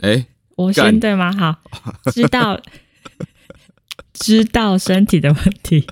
[0.00, 0.26] 哎、欸，
[0.56, 1.32] 我先对吗？
[1.32, 1.56] 好，
[2.12, 2.60] 知道
[4.14, 5.84] 知道身体的问题，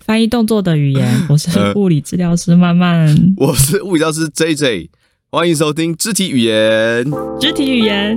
[0.00, 1.26] 翻译动作的语言。
[1.28, 4.88] 我是物理治疗师曼曼、呃，我是物理教师 JJ，
[5.30, 7.04] 欢迎收听肢体语言。
[7.38, 8.16] 肢体语言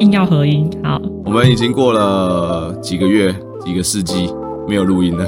[0.00, 1.00] 硬要合音，好。
[1.24, 3.34] 我们已经过了几个月、
[3.64, 4.28] 几个世纪
[4.68, 5.26] 没有录音了，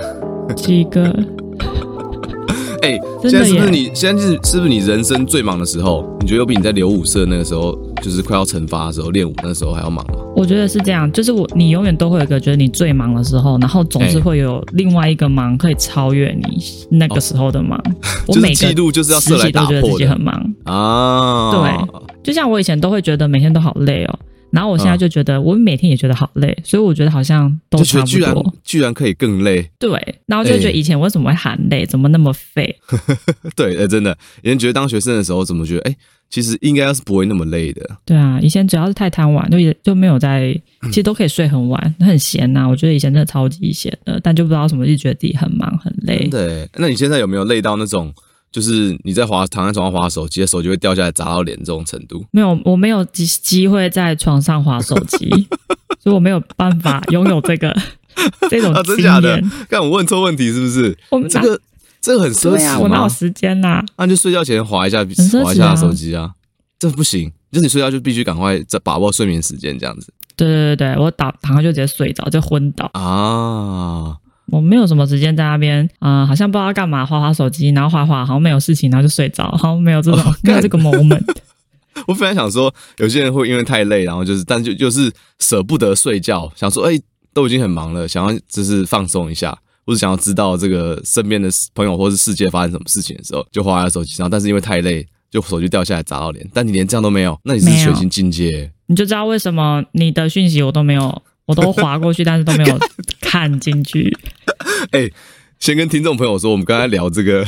[0.54, 1.04] 几个。
[2.82, 6.06] 哎、欸，现在是不是你现在是是不是你人生最忙的时候？
[6.20, 10.14] 你觉得有比你在留舞社那个时候，就是快要惩罚的时候练舞那时候还要忙吗？
[10.36, 17.78] 我觉得是这样，就是我你永远都会有一个觉得你最忙的时候，然后总是会有另外一个忙可以超越你那个时候的忙。
[17.88, 21.50] 哦、我每个季度就是要设来打破的，都觉得自己很忙啊。
[21.52, 24.18] 对，就像我以前都会觉得每天都好累哦。
[24.54, 28.06] 然后我现在就觉得，我每天也觉得好累，所以我觉得好像都差不多。
[28.06, 29.90] 居然居然可以更累，对。
[30.26, 32.74] 然后就觉得以前为什么会喊累，欸、怎么那么废？
[33.56, 35.96] 对，欸、真的，以前觉得当学生的时候，怎么觉得，哎、欸，
[36.30, 37.84] 其实应该是不会那么累的。
[38.04, 42.68] 对啊，以前主要是太贪玩，就也就没有在，其实都可以睡很晚，很闲呐、啊。
[42.68, 46.28] 我觉得以前真的超级闲的，但就不知道什么，就觉得自己很忙很累。
[46.28, 48.14] 对，那你现在有没有累到那种？
[48.54, 52.24] 就是你在滑躺在床上滑手机，手机会掉下来砸到脸这种程度？
[52.30, 55.28] 没有，我没有机机会在床上滑手机，
[56.00, 57.76] 所以我没有办法拥有这个
[58.48, 58.74] 这种经验。
[58.76, 59.42] 啊，真假的？
[59.68, 60.96] 看我问错问题是不是？
[61.10, 61.60] 我们这个
[62.00, 63.84] 这个很奢侈啊，我哪有时间呐、啊？
[63.98, 65.06] 那就睡觉前滑一下，啊、
[65.42, 66.32] 滑一下手机啊，
[66.78, 67.32] 这不行。
[67.50, 70.12] 就是你睡觉就必须赶快在把握睡眠时间，这样子。
[70.36, 74.16] 对对对对，我打躺下就直接睡着，就昏倒啊。
[74.54, 81.24] 我没有什么时间在那边，嗯、呃，好像不知道干嘛，划划手机，然后划划，好像没有事情，然后就睡着，好像没有这种，哦、没有这个 moment。
[82.06, 86.96] 我本来想说，有些人会因为太累，然后就是，但就就是舍不得睡觉，想说，哎，
[87.32, 96.48] 都已经很忙了，想要就是放松一下，或者想要知道这个身边的朋友或是世界发生什么事情的时候，就划下手机，然后但是因为太累，就手机掉下来砸到脸。
[96.54, 98.70] 但你连这样都没有，那你是全新境界。
[98.86, 101.22] 你就知道为什么你的讯息我都没有。
[101.46, 102.78] 我都划过去，但是都没有
[103.20, 104.16] 看进去。
[104.90, 105.12] 哎、欸，
[105.58, 107.44] 先跟听众朋友说，我们刚才聊这个，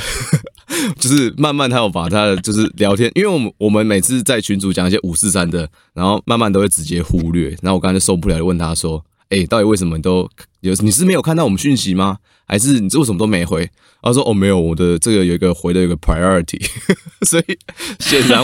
[0.98, 9.04] 就是慢慢他有把他的就是聊天，因为我们我们每次在群组讲一些五四三的，然后慢慢都会直接忽略，然后我刚才就受不了，就问他说。
[9.28, 10.30] 哎、欸，到底为什么你都
[10.68, 10.74] 有？
[10.82, 12.18] 你是没有看到我们讯息吗？
[12.48, 13.68] 还是你这为什么都没回？
[14.02, 16.64] 他说：“哦，没有，我的这个有一个回的有一个 priority，
[17.26, 17.58] 所以
[17.98, 18.40] 显然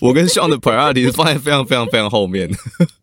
[0.00, 2.50] 我 跟 Sean 的 priority 是放在非常非常非常后面。”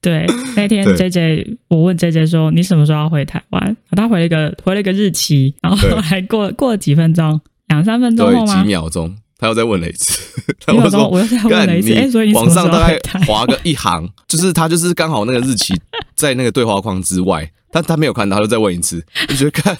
[0.01, 0.25] 对，
[0.57, 8.61] 那天 JJ 我问 JJ 说：“你什么时候要回台湾？”他回了一个回了一个日期，然后还过过了几分钟，两三分钟后吗？
[8.61, 9.15] 几秒钟。
[9.39, 10.19] 他又再问了一次，
[10.65, 11.93] 他又说：“我又再问了一次。
[11.93, 15.79] 欸”所以你网上大概划个一行，就是他就是刚好那个日期
[16.17, 19.77] 在那个对话框之外，但他没有看到，他就再问一次， 你觉得看，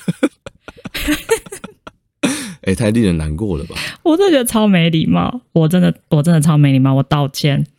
[2.61, 3.75] 哎、欸，太令人难过了吧？
[4.03, 7.65] 我真的觉得超没礼貌，我真的我真的超没礼貌，我道歉。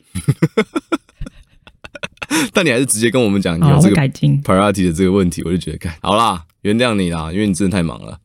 [2.52, 8.18] 但你还是直接跟我们讲你有这个 priority 的这个问题，我就觉得，看好啦，原谅你啦，因为你真的太忙了。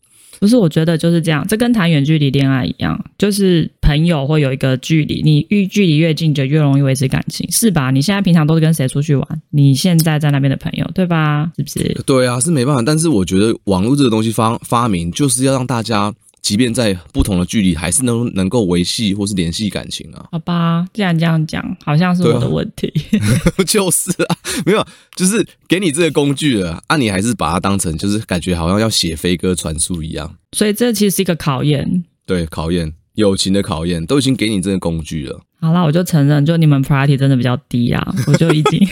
[0.43, 7.91] 不是，我觉得就是这样，这跟谈远距离恋爱一样，就是朋友会有一个距离，你越距离越近，就越容易维持感情，是吧？
[7.91, 9.41] 你现在平常都是跟谁出去玩？
[9.51, 11.49] 你现在在那边的朋友，对吧？
[11.55, 12.03] 是不是？
[12.05, 12.81] 对啊，是没办法。
[12.81, 16.13] 但是我觉得网络这个东西发发明，就是要让大家。
[16.43, 20.27] 即便在不同的距离，还是能能够维系或是联系感情啊。
[20.29, 22.91] 好吧，既然这样讲，好像是我的问题。
[23.17, 30.35] 啊、 就是啊，没有，就是给你这个工具了，啊，你还是把它当成就是感觉好像要写飞鸽传书一样。
[30.51, 32.03] 所以这其实是一个考验。
[32.25, 35.41] 对，考验友情的考验，都已经给你这个工具了。
[35.61, 38.87] 好啦，我就承认，就你们 priority 真的比较低啊， 我就已经，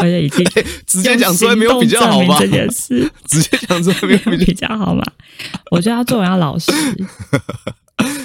[0.00, 2.36] 我就已经、欸、直接讲出来没有比较好吗？
[2.38, 5.02] 这件事 直接讲出来没有比较好吗？
[5.70, 6.70] 我觉得他做人要老实。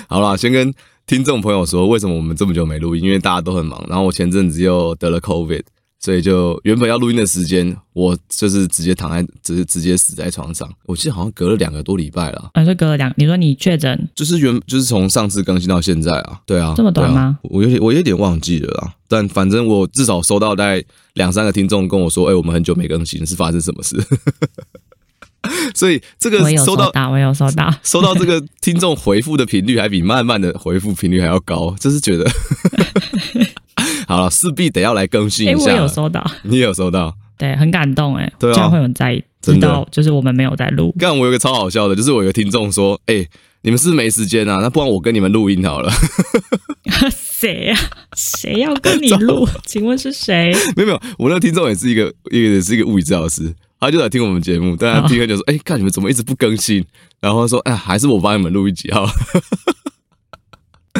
[0.08, 0.74] 好啦，先跟
[1.08, 3.04] 听众朋友说，为什么我们这么久没录音？
[3.04, 5.64] 因为大家都很忙，然后我前阵子又得了 COVID。
[6.06, 10.72] 所以就原本要录音的时间，我就是直接躺在，直接直接死在床上。
[10.86, 12.52] 我记得好像隔了两个多礼拜了。
[12.54, 13.12] 啊，就隔了两？
[13.18, 14.08] 你说你确诊？
[14.14, 16.40] 就是原就是从上次更新到现在啊？
[16.46, 17.22] 对啊，这么短吗？
[17.22, 18.94] 啊、我有点我有点忘记了啦。
[19.08, 20.84] 但反正我至少收到大概
[21.14, 23.98] 两三个听众跟我说：“哎、欸，我们很久没更新，是发生什么事？”
[25.74, 32.30] 所以这个收到，我有收到， 收到这个听众回复的频率还比慢慢的回复频率还要高，就是觉得。
[34.08, 35.72] 好了，势必得要来更新一下。
[35.72, 40.94] 哎、欸，我有收到， 你有收到，对，很感动哎，对啊，这样会有人在知道，就是我们没有在录。
[40.98, 43.30] 刚我有个超好笑的，就是我有个听众说，哎、欸，
[43.62, 44.60] 你们是没时间啊？
[44.62, 45.92] 那不然我跟你们录音好了。
[47.12, 47.78] 谁呀？
[48.16, 49.48] 谁要跟你 录？
[49.66, 50.54] 请问是谁？
[50.76, 56.84] 没有没有，我那个听众也是一个，也是一个物理治疗师，他就来听我们节目，但他听了就说，哎、欸，看你们怎么一直不更新？
[57.20, 59.12] 然后说，哎，还是我帮你们录一集好了。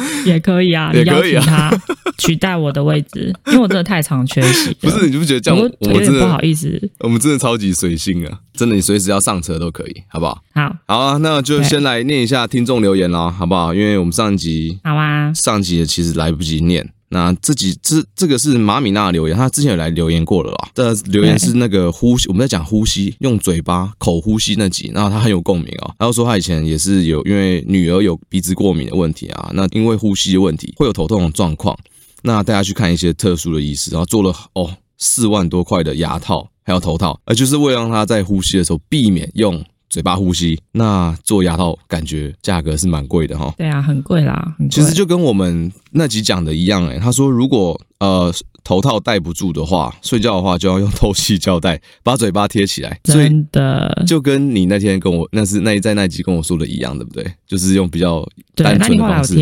[0.24, 1.82] 也可以啊，也可以啊，你邀请他
[2.18, 4.72] 取代我的位置， 因为我真的太常缺席。
[4.80, 5.58] 不是，你就不觉得这样？
[5.60, 6.90] 我，我有点不好意思。
[7.00, 10.42] 我们真的超级随性啊，真的，你随时要上车都可以，好不好？
[10.54, 13.72] 好，好啊，那就先来念一下听众留言啦，好不好？
[13.74, 16.88] 因为我们上一集好啊，上集也其实来不及念。
[17.08, 20.68] 那这几这这个是马米娜留言，他之前有来留言过了啦。
[20.74, 25.94] 这留言是那个呼吸，我们在讲呼吸，用嘴巴口呼吸那集，然后他很有共鸣啊。
[25.98, 31.78] 他就说他以前也是有因为女儿有鼻子过敏的问题啊，那因为呼吸的问题会有头痛的状况，
[32.22, 39.64] 那带他去看一些特殊的医师，然后做了哦四万多块的牙套还有头套，而就是为了让他在呼吸的时候避免用。
[39.88, 43.54] 嘴巴呼吸，那做牙套感觉价格是蛮贵的哈。
[43.56, 44.70] 对啊，很贵啦，很贵。
[44.70, 48.32] 其实就跟我们那集讲的一样，诶，他说如果呃。
[48.66, 52.98] 头套戴不住的话，睡觉的话就要用透气胶带把嘴巴贴起来。
[53.04, 57.24] 真的，就跟你那天跟我那是那一在那集跟我说的一样，对不对？
[57.46, 59.36] 就是用比较单纯的方式。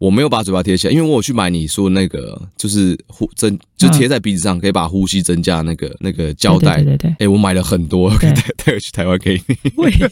[0.00, 6.78] 我没有把嘴巴贴起来，因为我有去买你说那个就是呼增，就贴在鼻子上可以把呼吸增加那个那个胶带。
[6.78, 7.16] 对对对。
[7.20, 9.56] 哎，我买了很多，可以带带回去台湾给你。
[9.76, 10.02] 为什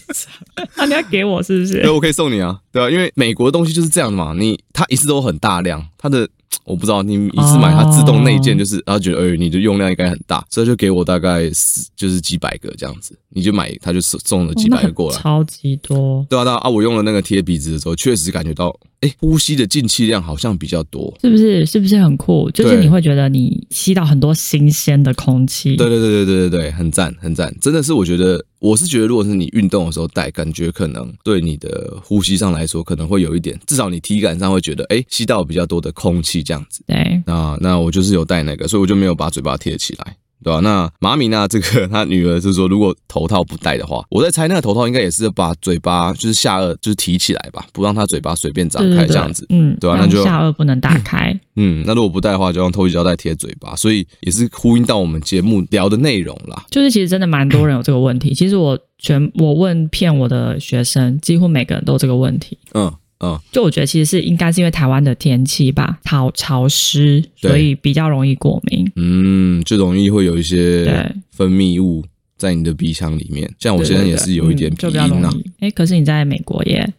[0.56, 0.64] 么？
[0.78, 1.82] 那你要给我是不是？
[1.82, 6.28] 对，我可以送你啊，对啊，因为美国的东西就是这样嘛，你它一次都很大量，它的。
[6.64, 16.25] 我不知道你一次买它自动内建，就是然后觉得哎，你的用量应该很大，所以就给我大概是就是几百个这样子，你就买它就送了几百个过来，超级多。
[16.28, 21.66] 对啊，对啊，我用了那个贴鼻子的时候，确实感觉到哎，呼吸的进气量好像比较多，是不是？
[21.66, 22.50] 是不是很酷？
[22.52, 25.76] 就是你会觉得你吸到很多新鲜的空气。
[25.76, 28.44] 对对对对对对对，很赞很赞，真的是我觉得。
[28.62, 36.84] 我是觉得，如果是你运动的时候戴，感觉可能对你的呼吸上来说，可能会有一点，至少你体感上会觉得，哎，吸到比较多的空气这样子。
[36.86, 40.16] 对，那那我就是有戴那个，所以我就没有把嘴巴贴起来。
[40.42, 40.60] 对吧、啊？
[40.60, 49.46] 那马米娜这个她女儿就是说，如果头套不戴的话，我在猜那个头套应该也是把嘴巴就是下颚就是提起来吧，不让她嘴巴随便张开这样子。
[49.50, 50.00] 嗯，对吧、啊？
[50.00, 51.38] 那就下颚不能打开。
[51.56, 53.76] 嗯，那如果不戴的话，就用透气胶带贴嘴巴。
[53.76, 56.64] 所以也是呼应到我们节目聊的内容啦。
[56.70, 58.34] 就是其实真的蛮多人有这个问题。
[58.34, 62.58] 其实我全我问骗我的学生，几乎每个人都有这个问题。
[62.74, 62.92] 嗯。
[63.22, 68.90] 嗯，就我觉得其实是应该是因为台湾的天气吧，潮潮湿，所以比较容易过敏。
[68.96, 72.04] 嗯，就容易会有一些分泌物
[72.36, 73.48] 在你的鼻腔里面。
[73.60, 75.30] 像我现在也是有一点鼻音啊。
[75.60, 76.92] 哎、嗯，可是你在美国耶，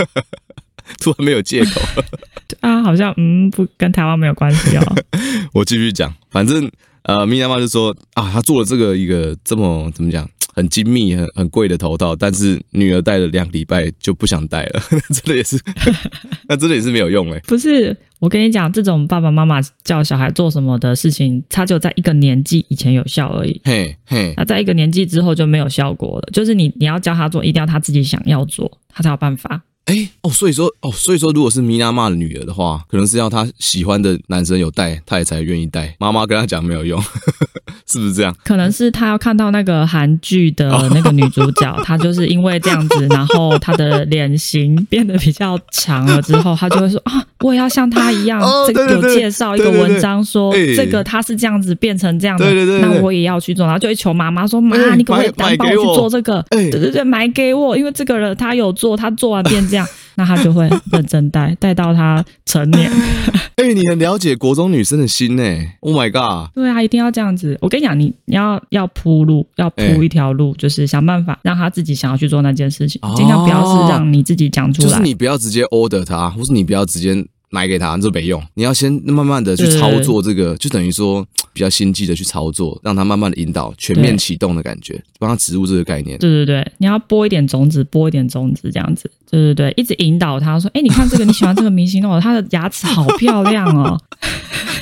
[1.00, 1.80] 突然没有借口。
[2.60, 4.96] 啊，好像嗯不跟台湾没有关系哦。
[5.52, 6.70] 我继续讲，反正
[7.06, 10.28] 呃，咪娜妈就说啊，她做了这个一个这么怎么讲？
[10.54, 14.80] 很精密、很很贵的头套，但是女儿戴了两礼拜就不想戴了，
[15.12, 15.60] 真的也是，
[16.48, 17.40] 那真的也是没有用哎、欸。
[17.46, 23.60] 不是，我跟你讲，这种爸爸妈妈叫小孩做什么的事情，他就在一个年纪以前有效而已。
[23.64, 26.28] 嘿，嘿，那在一个年纪之后就没有效果了。
[26.32, 29.60] 就是你你要教他做，一定要他自己想要做，他才有办法。
[29.86, 35.94] 哎、欸、哦，所以说哦，所以说，如果是米娜骂的女儿的话，可能是要她喜欢的男生有带，她也才愿意带。
[36.00, 37.00] 妈妈跟她讲没有用，
[37.86, 38.34] 是不是这样？
[38.44, 48.42] 可能是她要看到那个韩剧的那个女主角，她就是因为这样子，然后她的脸型变得比较长了之后，她就会说啊，我也要像她一样。
[48.66, 56.44] 这个有介绍一个文章说，这个她是这样子变成这样的，对对对，那我也要去做，然后就会求妈妈说，妈，你可不可以帮我去做这个？
[56.50, 59.75] 对对对，买给我，因为这个人他有做，他做完变这样。
[60.16, 62.90] 那他就会认真带，带到他成年。
[63.56, 65.42] 哎、欸，你很了解国中女生的心呢。
[65.80, 66.52] Oh my god！
[66.54, 67.56] 对啊，一定要这样子。
[67.62, 74.88] 我跟你讲，你你要要铺路，要铺一条路，欸、就是想办法让他自己想要去做那件事情，尽量不要是让你自己讲出来。
[74.88, 77.26] 就是你不要直接 order 他，或是你不要直接。
[77.56, 86.18] 买给他这没用，你要先慢慢的去操作这个，就等于说比较心机的去操作，让他慢慢的引导，全面启动的感觉，帮他植入这个概念。
[86.18, 89.10] 对对对，你要播一点种子，播一点种子这样子。
[89.30, 93.98] 对对对，一直引导他说：“哎，你看这个，你喜欢这个明星哦，他的牙齿好漂亮哦。”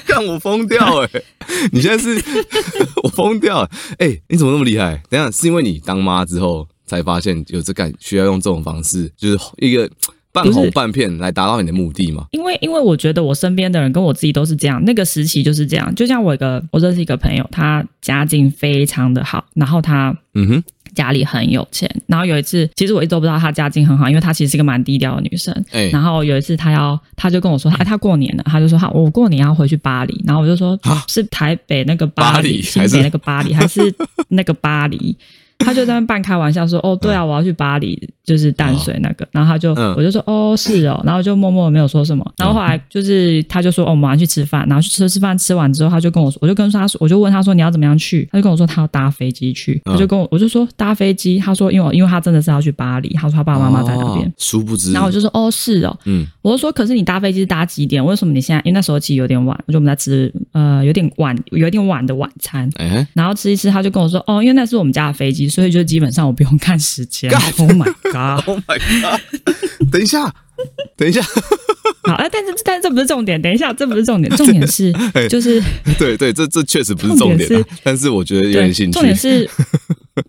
[0.04, 1.08] 看我疯掉哎！
[1.70, 2.20] 你现在是
[3.04, 4.18] 我疯掉哎！
[4.28, 5.00] 你怎么那么厉害？
[5.08, 9.88] 等下是因为你当妈之后才发现有这感，需要用这种方式，就是一个。
[10.34, 12.26] 半哄半骗来达到你的目的吗？
[12.32, 15.94] 因为因为我觉得我身边的人跟我自己都是这样，那个时期就是这样。
[15.94, 21.88] 就像我一个我认识一个朋友，他家境非常的好，然后他嗯哼家里很有钱。
[22.08, 25.54] 然后有一次，其实我一直都不知道他家境很好，因为他其实是一个蛮低调的女生。
[25.70, 30.20] 哎，然后有一次他要他就跟我说，哎，他过年了，他就说好，我过年要回去巴黎。
[30.26, 30.76] 然后我就说，
[31.06, 33.94] 是台北那个巴黎，台北那个巴黎， 还是
[34.28, 35.16] 那个巴黎？
[35.58, 42.24] 他就在那半开玩笑说：“哦，对啊，我要去巴黎，就是淡水那个。”然后他就，我就说：“哦，是哦。”然后就默默没有说什么。
[42.36, 49.80] 然后后来就是，他就说：“哦，我们要去吃饭。”然后去吃吃饭，吃完之后，他就跟我说：“我就跟他说，我就问他说你要怎么样去？”他就跟我说他要搭飞机去。
[49.84, 51.38] 他就跟我，我就说搭飞机。
[51.38, 54.32] 他说：“因为因为他真的是要去巴黎。”他说他爸爸妈妈在那边。
[54.38, 54.92] 殊不知。
[54.92, 58.04] 然后我就说：“哦，是哦。”嗯，我就说：“可是你搭飞机是搭几点？
[58.04, 58.60] 为什么你现在？
[58.64, 62.70] 因为那时候其实有点晚，我就我们在吃呃有点晚有点晚的晚餐。
[63.14, 67.30] 然后吃一吃，他就跟我说：“哦，因为那是我们家的飞机，所以就基本上。”我不用看时间。
[67.30, 69.20] Oh my god！Oh my god！
[69.92, 70.34] 等一下，
[70.96, 71.22] 等一下。
[72.04, 73.40] 好，但是但是这不是重点。
[73.40, 74.30] 等一下，这不是重点。
[74.36, 74.92] 重点是，
[75.28, 75.62] 就是
[75.98, 77.48] 对对，这这确实不是重点。
[77.48, 78.92] 是，但是我觉得有点兴趣。
[78.92, 79.48] 重点是，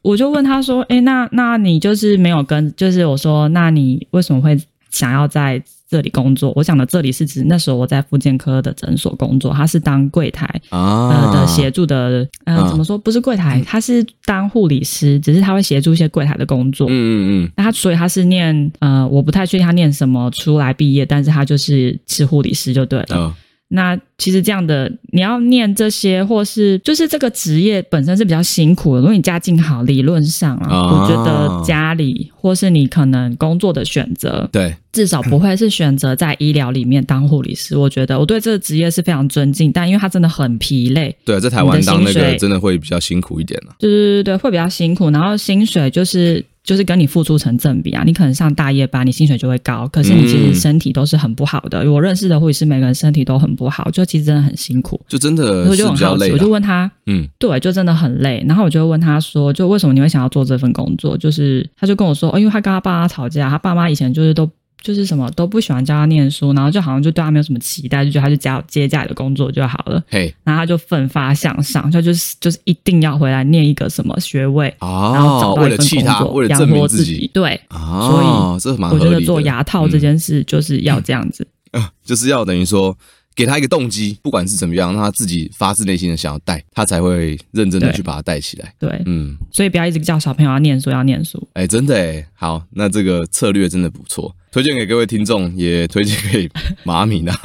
[0.01, 16.87] 我就问他说：“哎，那那你就是没有跟，就是我说，那你为什么会想要在？”这里工作，我讲的这里是指那时候我在妇健科的诊所工作，他是当柜台啊、呃、的协助的，呃，啊、怎么说不是柜台，他是当护理师，只是他会协助一些柜台的工作。
[16.89, 17.51] 嗯嗯嗯。
[17.55, 23.17] 那他所以他是念呃，我不太确定他念什么出来毕业，但是他就是是护理师就对了。
[23.17, 29.01] 啊那其实这样的，你要念这些，或是就是这个职业本身是比较辛苦的。
[29.01, 37.75] 如果你家境好，理论上啊，哦、我觉得家里或是你可能工作的选择，对，至少不会是选择在医疗里面当护理师。
[37.75, 41.15] 我觉得我对这个职业是非常尊敬，但因为它真的很疲累。
[41.25, 43.75] 对，在台湾当那个真的会比较辛苦一点了。
[43.79, 46.45] 对对对对，会比较辛苦，然后薪水就是。
[46.65, 51.83] 就是跟你付出成正比啊，你可能上大夜班，你薪水就会高，可是你其实身体都是很不好的。
[51.83, 56.31] 嗯、我认识的护士，每个人身体都很不好，就其实真的很辛苦，就真的我就很好奇。
[56.31, 58.43] 我就问他，嗯，对，就真的很累。
[58.47, 61.15] 然后我就问他说，就为什么你会想要做这份工作？
[61.15, 64.49] 就是他就跟我说，哦，因为他跟他爸妈吵架，他爸妈以前就是都。
[64.85, 70.03] 就是什么都不喜欢教他念书，然后就好像就对他没有什么期待，就觉得他就接接家里的工作就好了。
[70.07, 77.27] 嘿，然后他就奋发向上，他就是就是一定要回来念一个什么学位，哦、然后找到一份工作养活自己。
[77.33, 82.95] 对，哦、所以我觉得做牙套这件事就是要这样子，嗯嗯、就是要等于说。
[83.37, 88.73] 给他一个动机，不管是怎么样，让他自己发自内心的想要带，他才会认真的去把它带起来。
[88.79, 91.45] 对，嗯，所以不要一直叫小朋友要念书，要念书。
[91.51, 96.49] 哎，真的哎，好，那这个策略真的不错，推荐给各位听众，也推荐给
[96.85, 97.37] 马米娜。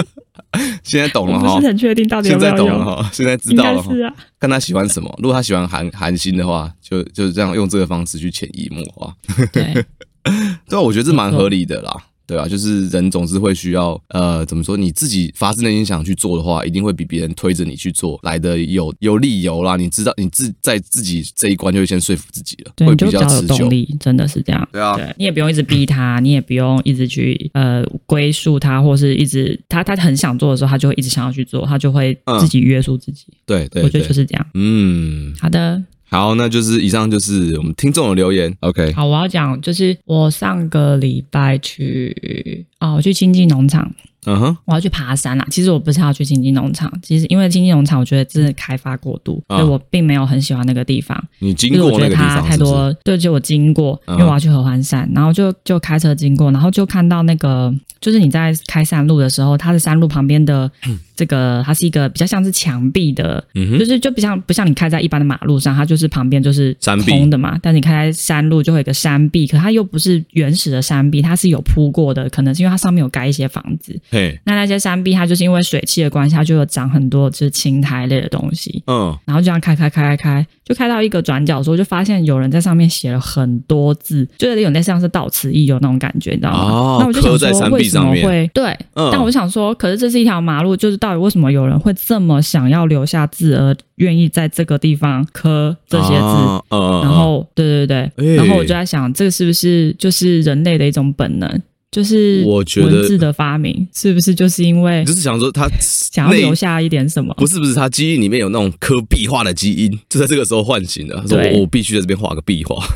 [0.82, 2.50] 现在懂了哈，不是很确定到底有没有。
[2.50, 3.92] 现在懂了哈，现在知道了哈。
[3.92, 9.14] 是啊，看他喜欢什么，如果他喜欢韩韩星的话，就就是这样用这个方式去潜移默化。
[9.52, 9.84] 对，
[10.66, 11.94] 对啊，我觉得这蛮合理的啦。
[12.26, 14.76] 对啊，就是人总是会需要，呃，怎么说？
[14.76, 19.76] 你自己发自内心想去做的话，一定会比别人推着你去做来的有有理由啦。
[19.76, 23.54] 你知道，你自在自己这一关就会先说服自己了，对会比较持久。
[23.54, 24.68] 有动力，真的是这样。
[24.72, 33.24] 对啊，对，你也不用一直逼他，你也不用一直去呃归宿他，或是一直他他很想做的时候，他就会一直想要去做，他就会自己约束自己。
[33.28, 34.46] 嗯、对，对，对，我觉得就是这样。
[34.54, 35.82] 嗯，好的。
[36.08, 38.56] 好，那就是以上就是我们听众的留言。
[38.60, 43.92] OK，好，我要讲就是我上个礼拜去哦，我去亲近农场。
[44.26, 45.46] 嗯哼，我要去爬山啦。
[45.50, 51.16] 其实我不是要去清境农场，其实因为清境农场我觉得真的开发过度，所以我并没有很喜欢那个地方。
[51.38, 52.38] 你经过那个地方是？
[52.38, 60.70] 我觉得它太多，对，就我经过，因为我要去合欢山，然后就就开车经过，然后就看到那个，就是你在开山路的时候，它的山路旁边的
[61.16, 63.42] 这个，它是一个比较像是墙壁的，
[63.78, 67.58] 就是就不像不像你开在一般的马路上，它就是旁边就是空的嘛。
[67.62, 73.98] 但是你开在山路就会有一个山壁，可它又不是原始的山壁，它是有铺过的，可能是因为它上面有盖一些房子。
[74.16, 78.82] 对，那那些山壁，它就是因为水汽的关系，它就有长很多就是青苔类的东西。
[78.86, 86.58] 嗯，然后就这样开开开开开，就开到一个转角的时候，就发现有人在上面写了很多字，就是有点像是到此一游那种感觉，你知道吗？
[86.58, 88.70] 哦，那我就想说，为什么会对？
[88.94, 96.16] 嗯，但我想说，可是这是一条马路，就是到底为什么有人会这么想要留下字，而愿意在这个地方刻这些字？
[96.16, 101.62] 嗯，哦，然后，对对对，然后我就在想，这个是不是就是人类的一种本能？
[101.96, 107.32] 就是我觉得文字的发明是不是就是因为就是想说他想要留下一点什么？
[107.38, 111.22] 不是不是，他基因里面有那种刻壁画的基因，就在这个时候唤醒了。
[111.22, 112.86] 他说我我必须在这边画个壁画。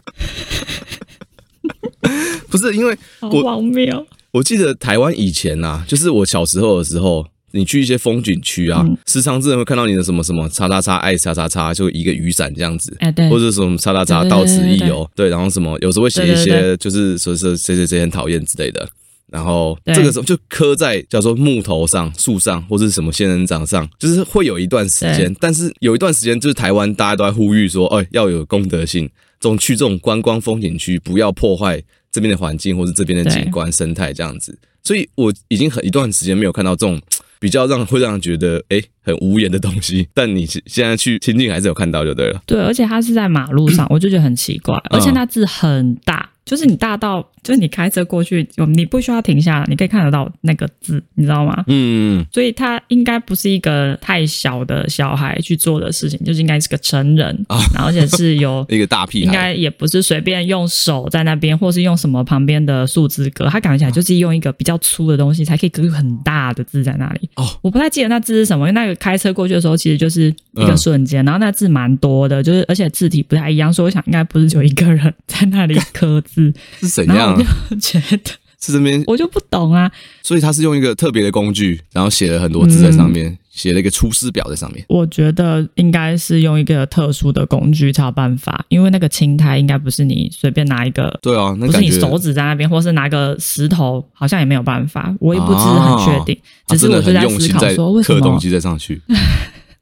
[2.48, 7.26] 不是因为我荒谬，我记得台湾以前呐，就是我小时候的时候。
[7.52, 18.88] 你去一些风景区啊，嗯、时常自然会看到你的什么什么叉叉叉爱叉叉叉，就一个雨伞这样子，哎、对，或者什么叉叉叉到此一游，对，然后什么有时候会写一些就是说说谁谁谁很讨厌之类的，
[19.30, 29.08] 然后这个时候就刻在叫做木头上、树上或者什么仙人掌上，就是会有一段时间，但是有一段时间就是台湾大家都在呼吁说，哎，要有公德心，
[29.40, 37.00] 这种去这种观光风景区不要破坏这边的环境或者这边的景观生态这样子，所以我已经很一段时间没有看到这种。
[37.40, 42.40] 比较让会让人觉得哎、欸、很无言的东西，但你现在去亲近还是有看到就对了。
[42.46, 46.29] 对，而且它是在马路上， 我就觉得很奇怪，而且那字很大。
[46.50, 51.62] 就是你大到，就是你开车过去，你不需要停下，你可以看得到那个字，你知道吗？
[51.68, 67.30] 嗯，所以他应该不是一个太小的小孩去做的事情，就是应该是个成人，啊、然后而且是有 一个大屁孩，应该也不是随便用手在那边，或是用什么旁边的数字格，他感觉起来就是用一个比较粗的东西才可以刻很大的字在那里。
[67.36, 76.39] 哦，我不太记得那字是什么，因为那个开车过去的时候，其实就是一个瞬间，嗯、然后那字蛮多的，就是而且字体不太一样，所以我想应该不是就一个人 在那里刻字。
[76.80, 77.34] 是怎样？
[77.34, 78.30] 我就觉得
[78.60, 79.90] 是这边，我就不懂啊。
[80.22, 84.84] 所以他是用一个特别的工具，然后写了很多字在上面，写、嗯、了一个出师表在上面。
[84.86, 95.14] 我觉得应该是用一个特殊的工具才有办法，因为那个青苔应该不是你随便拿一个，对啊，那不是你手指在那边，或是拿个石头，好像也没有办法。
[95.20, 99.00] 我也不是很确定，只是我就在思考说，为什么刻东西再上去。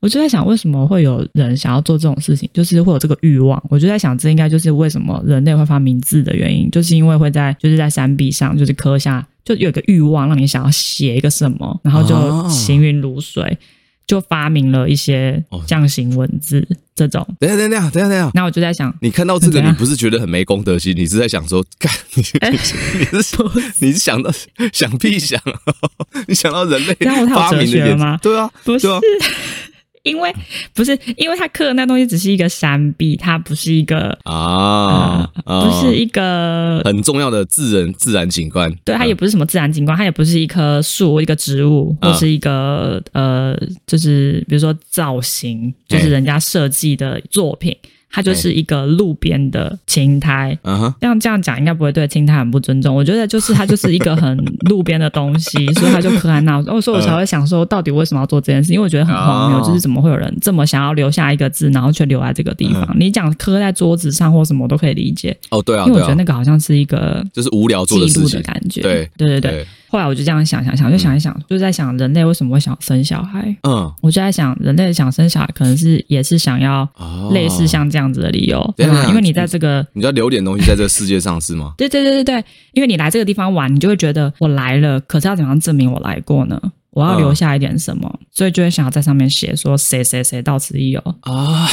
[0.00, 2.48] 我就在想，为什么会有人想要做这种事情？
[2.52, 3.60] 就是会有这个欲望。
[3.68, 13.58] 我就在想，这应该就是为什么人类会发明字的原因，就是因为会在就是在山壁上，就是刻下，就有个欲望，让你想要写一个什么，然后就行云流水，
[14.06, 16.64] 就发明了一些象形文字
[16.94, 17.26] 这种。
[17.40, 18.30] 等下，等下，等下，等下。
[18.34, 20.94] 那我就在想，你看到这个， 你不是觉得很没公德心？
[20.96, 22.76] 你是在想说，干你， 你是
[23.80, 24.30] 你是想到
[24.72, 25.40] 想屁想？
[26.28, 26.94] 你想到人类
[27.34, 28.16] 发明的吗？
[28.22, 28.86] 对啊，不是。
[30.02, 30.32] 因为
[30.74, 38.72] 不是，因为他刻的那东西只是一个山壁，它不是一个啊、呃，不是一个很重要的自然自然景观。
[38.84, 47.76] 对，它也不是什么自然景观，它也不是一棵树、一个植物，或是一个、嗯、呃，就是比如说造型，就是人家设计的作品。
[48.10, 50.58] 它就是一个路边的青苔，
[51.00, 52.94] 这样这样讲应该不会对青苔很不尊重。
[52.94, 56.62] 我觉得就是它就是一个很路边的东西， 所以它就刻在那。
[56.80, 58.72] 所以我才会想说，到底为什么要做这件事？
[58.72, 62.96] 因为我觉得很荒谬，就是怎么会有人这么想要留下一个字，然后却留在这个地方？
[62.98, 65.36] 你讲刻在桌子上或什么都可以理解。
[65.50, 68.80] 哦，对啊，因为我觉得那个好像是一个就是无聊做的事情的感觉。
[68.80, 69.66] 对对对对。
[69.88, 73.56] 后来我就这样想想想，就想一想，就在想人类为什么会想生小孩？
[73.62, 76.88] 嗯，我就在想，人类想生小孩，可能是也是想要
[77.32, 79.06] 类似像这样子的理由，对吧？
[79.08, 81.74] 因为你在这个，你要留点东西在这个世界上是吗？
[81.78, 86.60] 对对对对对，因为你来这个地方玩，你就会觉得我来了，可是要怎样证明我来过呢？
[86.90, 91.66] 我要留下一点什么，所以就会想要在上面写说谁谁谁到此一游啊。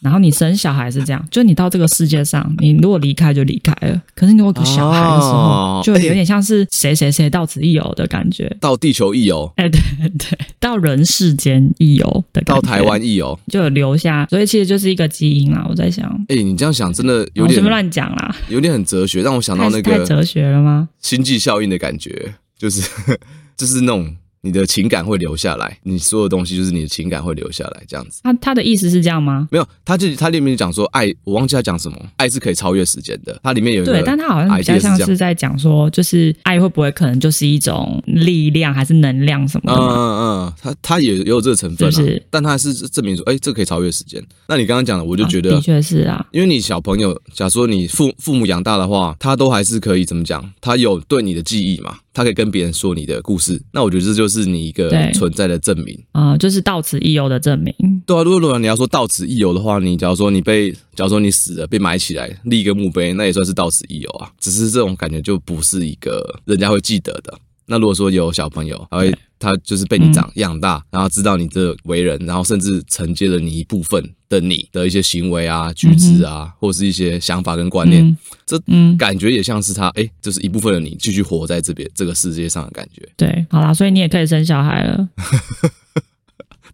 [0.00, 4.00] 然后你生小孩是这样，就你到这个世界上，你如果离开就离开了。
[4.14, 9.80] 可是你如果有小孩的时候，哦、就有点像是谁谁谁到此一游的感觉，到地球一游，哎，对
[10.18, 14.26] 对，到人世间一游的感觉，到台湾一游，就有留下。
[14.30, 20.88] 所以其实就是一个基因啊，我在想，哎，你这样想真的有点乱讲啦，有点很哲学，让我想到那个太哲学了吗？
[21.00, 22.88] 星际效应的感觉，就是
[23.56, 24.16] 就是那种。
[24.48, 28.20] 你的情感会留下来，你所有东西就是你的情感会留下来，这样子。
[28.22, 29.46] 他他的意思是这样吗？
[29.50, 33.38] 没有，他就他里面讲说爱，我忘记他讲什么，爱是可以超越时间的。
[33.42, 39.78] 它里面有一个，对，但他好像比较像是在讲说，就是爱会不会可能就是一种力量还是能量什么的？
[39.78, 44.24] 嗯嗯嗯，他他也也有这个成分，就是，但他是证明说，哎，这可以超越时间。
[44.48, 50.42] 那你刚刚讲的，我就觉得的确是啊，因为你小朋友，假如说你父父母养大的话，他都还是可以怎么讲？
[50.60, 51.98] 他有对你的记忆嘛？
[52.18, 57.72] 他可以跟别人说你的故事，那我觉得这就是你一个存在的证明啊、呃，就是到此一游的证明。
[58.04, 64.28] 对啊，如果如果你要说到此一游的话，你假如说你被，假如说你死了被埋起来立一个墓碑，那也算是到此一游啊。
[64.40, 67.38] 只是这种感觉就不是一个人家会记得的。
[67.66, 78.60] 那如果说有小朋友，他会他就是被你长养大，然后知道你的为人，然后甚至承接了你一部分的你的一些行为啊、举止啊，或是一些想法跟观念，这
[78.98, 83.08] 感觉也像是他哎，就是一部分的你继续活在这边这个世界上的感觉。
[83.16, 85.08] 对，好啦，所以你也可以生小孩了。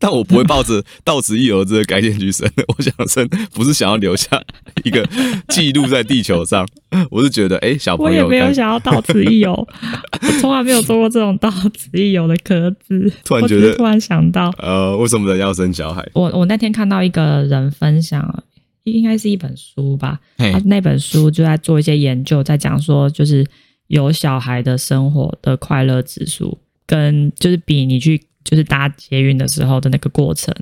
[0.05, 4.39] 但我不会抱着 到此一游这个概念去生， 我想生不是想要留下
[4.83, 5.03] 一个
[5.49, 6.69] 记录在地球上，
[7.11, 13.11] 我是觉得，哎、欸，小朋友，我也没有想要到此一游，我从来没有做过这种到此一游的壳子。
[13.25, 16.07] 突然觉得，突然想到，呃，为什么人要生小孩？
[16.13, 18.45] 我我那天看到一个人分享，
[18.83, 23.47] 应该是一本书吧，他那本书就在做一些研究，在讲说，就是
[23.87, 28.21] 有小孩的生活的快乐指数，跟就是比你去。
[28.45, 30.55] 就是搭捷运的时候的那个过程，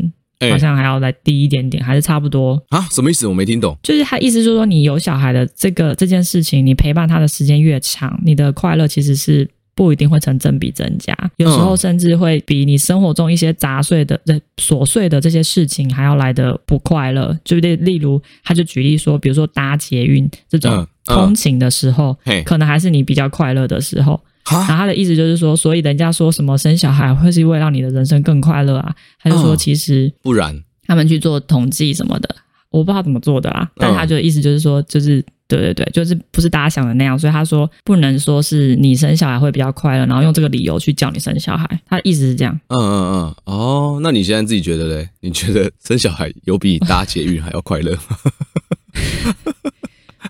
[0.50, 2.80] 好像还要再低一点点，还是差不多啊？
[2.90, 3.26] 什么意思？
[3.26, 3.76] 我没听懂。
[3.82, 17.36] 就是他意思就是说，你有小孩的这个这件事情，你陪伴他的时间越长，你的快乐其实是不一定会成正比增加，有时候甚至会比你生活中一些杂碎的、这琐碎的这些事情还要来得不快乐。
[17.44, 24.20] 就例例如，他就举例说，比如说搭捷运这种通勤的时候，可能还是你比较快乐的时候。
[24.50, 28.94] 然后他的意思就是说，所以人家说什么生小孩会是因为让你的人生更快乐啊？
[29.22, 32.34] 他就说其实不然，他们去做统计什么的，
[32.70, 33.68] 我不知道怎么做的啊。
[33.76, 35.24] 但他就意思就是说，就是。
[35.48, 41.68] 对对对，就是不是大家想的那样，所以他说不能说是你生小孩会比较快乐，然后用这个理由去叫你生小孩。
[41.84, 42.58] 他的意思是这样。
[42.68, 45.06] 嗯嗯嗯，哦，那你现在自己觉得嘞？
[45.20, 48.16] 你觉得生小孩有比搭捷运还要快乐吗？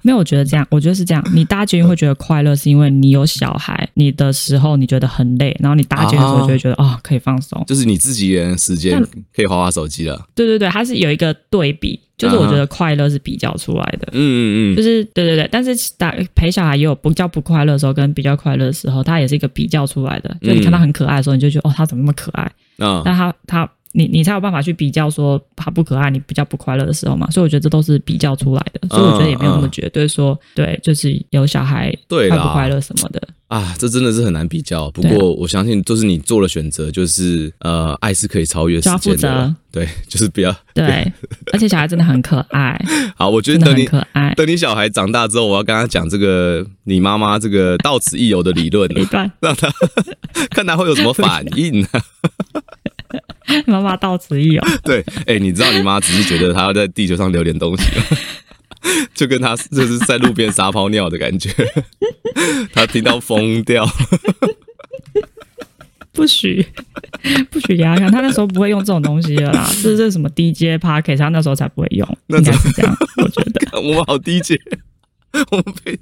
[0.03, 1.25] 没有，我觉得这样，我觉得是这样。
[1.33, 9.01] 你搭捷运会觉得快乐，是因为你有小孩，你的时候你觉得很累，然后你搭捷运的时候就会觉得啊、哦，可以放松，就是你自己一个人时间
[9.35, 10.27] 可以滑滑手机了。
[10.35, 14.09] 对对对，它是有一个对比，就是我觉得快乐是比较出来的。
[14.13, 20.37] 嗯嗯嗯，就是对对对，但是打陪小孩也有不叫不快乐的时候，跟比较快乐的时候，它也是一个比较出来的。
[20.41, 22.51] 就你看他很可爱的时候，你就觉得哦，他怎么那么可爱？
[22.79, 23.71] 嗯，但他他。
[23.93, 34.91] 你你才有办法去比较说他不可爱，你比较不快乐的时候嘛，所以我觉得这都是比较出来的，所以我觉得也没有那么绝对说、对，就是有小孩快不快乐什么的啊，这真的是很难比较。
[34.93, 41.13] 不过我相信，就是你做了选择，就是呃，爱是可以超越时间的，对， 就是不要对，
[41.53, 42.83] 而且小孩真的很可爱。
[43.15, 49.71] 好，我觉得等你可爱，等你小孩长大之后，我要跟他讲这个你妈妈这个到此一游的理论， 一段让他
[50.51, 51.89] 看他会有什么反应呢？
[53.67, 54.63] 妈妈到此一游。
[54.85, 57.85] 对，哎、欸，你知道你妈只是觉得她要在地球上留点东西？
[59.15, 61.51] 就跟她就是在路边撒泡尿的感觉，
[62.73, 63.87] 她听到疯掉。
[66.13, 66.65] 不许，
[67.51, 69.67] 不许给他看，他那时候不会用这种东西的啦。
[69.83, 73.81] 这是什么 DJ Podcast，他那时候才不会用，应该是这样，我觉得。
[73.81, 74.61] 我们好 DJ。
[75.51, 75.99] 我们被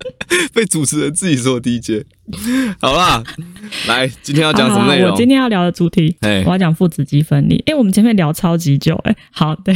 [0.52, 2.04] 被主持人自己说 DJ，
[2.80, 3.22] 好啦，
[3.88, 5.10] 来，今天要讲什么内容？
[5.10, 7.62] 我今天要聊的主题，我要讲父子鸡分离。
[7.66, 9.74] 哎，我们前面聊超级久，哎，好，对，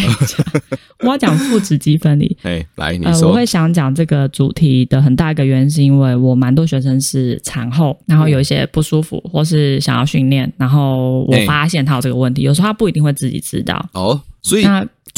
[1.00, 2.36] 我要讲父子鸡分离。
[2.44, 3.28] 哎，来，你说。
[3.28, 13.88] 我会想讲这个主题的很大一个原因，是因为我蛮多学生是产后，然后有一些不舒服，或是想要训练，然后我发现他有这个问题，有时候他不一定会自己知道。
[13.94, 14.66] 哦，所以。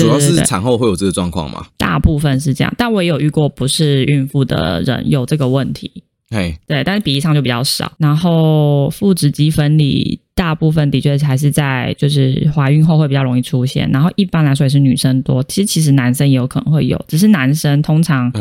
[0.01, 1.67] 主要是产后会有这个状况吗？
[1.77, 5.91] 大部分是这样，但我也有遇过不是孕妇的人有这个问题。
[6.31, 7.93] 哎，对，但是比例上就比较少。
[7.99, 10.21] 然后腹直肌分离。
[10.41, 18.33] 大部分的确还是在就是怀孕后会比较容易出现，然后一般来说也是女生多，其实其实男生也有可能会有，只是男生通常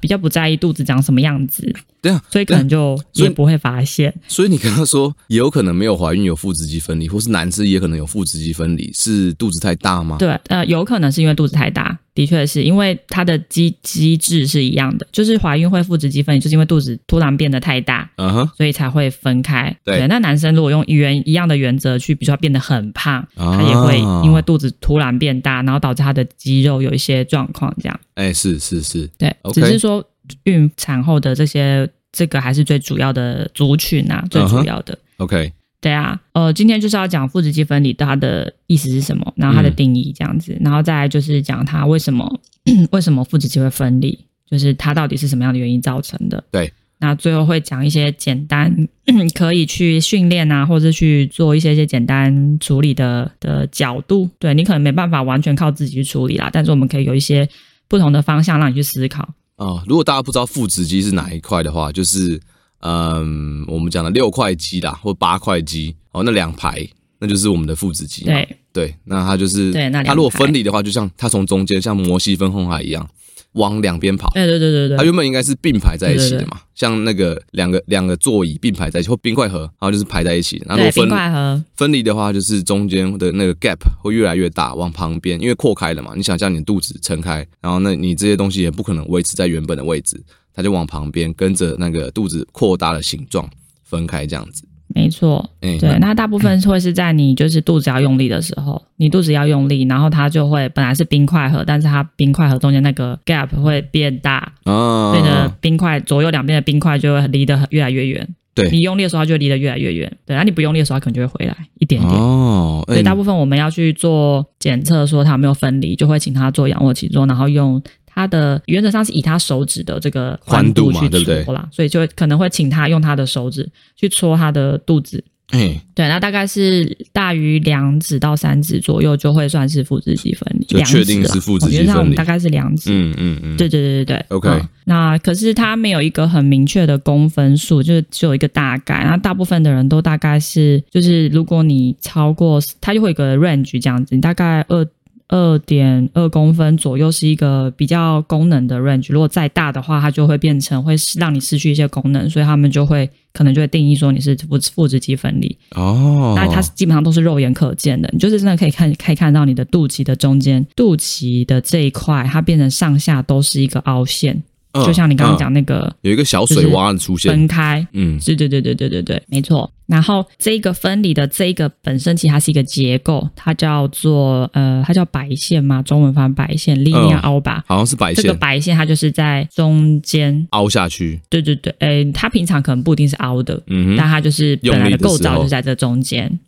[0.00, 4.12] 比较不在意肚子长什么样子，对啊，所以可能就也不会发现。
[4.26, 10.16] 所以你刚刚说也有可能没有怀孕有腹直肌分离，或是男生也可能有腹直肌分离，是肚子太大吗？
[10.18, 11.96] 对，呃，有可能是因为肚子太大。
[12.14, 19.76] 的确是因为它的机机制是一样的，就是怀孕会腹直肌分离，就是因为肚子突然变得太大，嗯哼，所以才会分开。
[19.84, 28.00] 对，对，那男生如果用原一样的原则去，比如说变得很胖，他也会因为肚子突然变大，然后导致他的肌肉有一些状况，这样。
[28.14, 30.04] 哎，是是是，对.只是说
[30.44, 34.94] 孕产后的这些这个还是最主要的族群啊，最主要的。
[34.94, 35.24] Uh-huh.
[35.24, 35.52] OK。
[35.84, 42.40] 对啊，呃，今天就是要讲腹直肌分离它的意思是什么，然后它的定义这样子，嗯、然后再来就是讲它为什么
[42.90, 44.18] 为什么腹直肌会分离，
[44.50, 46.42] 就是它到底是什么样的原因造成的。
[46.50, 48.74] 对，那最后会讲一些简单
[49.36, 54.26] 可以去训练啊，或者去做一些一些简单处理的的角度。
[54.38, 57.46] 对，你可能没办法完全靠自己去处理啦，但是我们可以有一些
[57.88, 59.22] 不同的方向让你去思考。
[59.56, 62.40] 啊、哦，如果大家不知道腹直肌是哪一块的话，就是。
[62.84, 66.86] 嗯，我们讲的六块肌啦，或八块肌，哦，那两排，
[67.18, 68.24] 那就是我们的腹直肌。
[68.24, 73.08] 对对，那它就是，对，那它如果分离的话，就像它从中间像摩西分红海一样。
[73.54, 80.60] 往两边跑，对对对对对，它原本应该是并排在一起的嘛，像那个两个两个座椅并排在一起，或冰块盒，然后就是排在一起。
[80.66, 86.14] 然后分冰块盒分离的话，就是中间的那个 gap 会越来越大，往旁边，因为扩开了嘛。
[86.16, 90.20] 你想象你肚子撑开，然后那你这些东西也不可能维持在原本的位置，
[90.54, 93.48] 它就往旁边跟着那个肚子扩大的形状
[93.82, 94.64] 分开这样子。
[94.86, 108.28] 没错，对，那大部分会是在你就是肚子要用力的时候，你肚子要用力，然后它就会本来是冰块盒，但是它冰块盒中间那个 gap 会变大，哦，所以呢，冰块左右两边的冰块就会离得越来越远。
[108.54, 110.16] 对，你用力的时候，它就离得越来越远。
[110.24, 112.12] 对，那你不用力的时候，它可能就会回来一点点。
[112.12, 117.82] 哦，所以大部分我们要去做检测，说它有没有分离，就会请他做仰卧起坐，然后用。
[118.14, 125.22] 他的原则上是以他手指的这个宽度去搓啦，所以就可能会请他用他的手指去搓他的肚子。
[125.52, 131.98] 嗯，对，那大概是大于两指到三指左右就会算是腹直肌分离，就确定是腹直肌分离。
[131.98, 132.90] 我们大概是两指。
[132.90, 134.24] 嗯嗯嗯，对对对对对。
[134.30, 139.04] OK，嗯，那可是它没有一个很明确的公分数，就是只有一个大概。
[139.04, 144.86] 那大部分的人都大概是，就是如果你超过，它就会有个 range 这样子，你大概二。
[145.34, 156.34] 二点二公分左右是一个比较功能的 range，如果再大的话，它就会变成会让你失去一些功能，所以他们就会可能就会定义说你是腹腹直肌分离哦。
[156.36, 164.40] 那它基本上都是肉眼可见的，你就是真的可以看可以看到你的肚脐的中间，肚脐的这一块它变成上下都是一个凹陷。
[164.84, 169.70] 就像你刚刚讲那个、有一个小水洼出现，分开，嗯，对对对对对对对，没错。
[169.86, 178.22] 然后这个分离的这个本身其实它是一个结构，它叫做呃，它叫白线嘛，中文翻白线，力量凹吧、嗯，好像是白线。
[178.22, 180.46] 这个白线它就是在中间。
[180.50, 186.40] 凹下去，对对对，诶，它平常可能不一定是凹的，嗯，但它就是本来的构造就在这中间。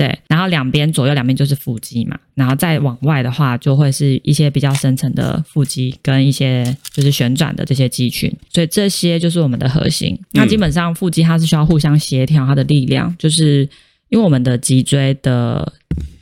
[0.00, 10.18] 对，然后两边左右两边就是腹肌嘛，然后再往外的话，就会是一些比较深层的腹肌跟一些就是旋转的这些肌群，所以这些就是我们的核心。
[10.32, 13.68] 那基本上腹肌它是需要互相协调它的力量，就是
[14.08, 15.70] 因为我们的脊椎的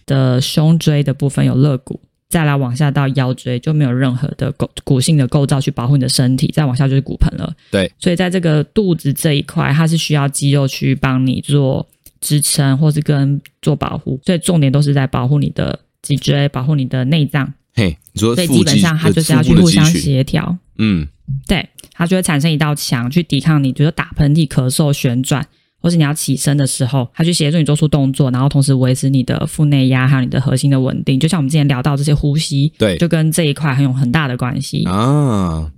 [0.06, 7.54] 的胸椎的部分有肋骨，再来往下到腰椎就没有任何的构骨性的构造去保护你的身体，再往下就是骨盆了。
[7.70, 11.88] 对，所以在这个肚子这一块，它是需要肌肉去帮你做。
[12.20, 17.52] 支撑或是跟做保护，所以重点都是在保护你的脊椎，保护你的内脏。
[17.74, 20.56] 嘿，你说，所以基本上它就是要去互相协调。
[20.78, 21.06] 嗯，
[21.46, 25.46] 对，它就会产生一道墙去抵抗你，比如说打喷嚏、咳嗽、旋转，
[25.80, 31.20] 或是你要起身的时候，它去协助你做出动作，然后同时维持你的腹内压还有你的核心的稳定。
[31.20, 35.70] 就像我们之前聊到这些呼吸，对，就跟这一块很有很大的关系啊。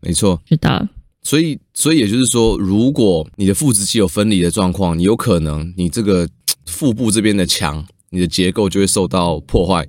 [0.00, 0.88] 没错，是的。
[1.26, 6.28] 所以，所以也就是说，如果你的腹直肌有分离的状况，你有可能你这个
[6.66, 9.84] 腹部这边的墙，你的结构就会受到破坏，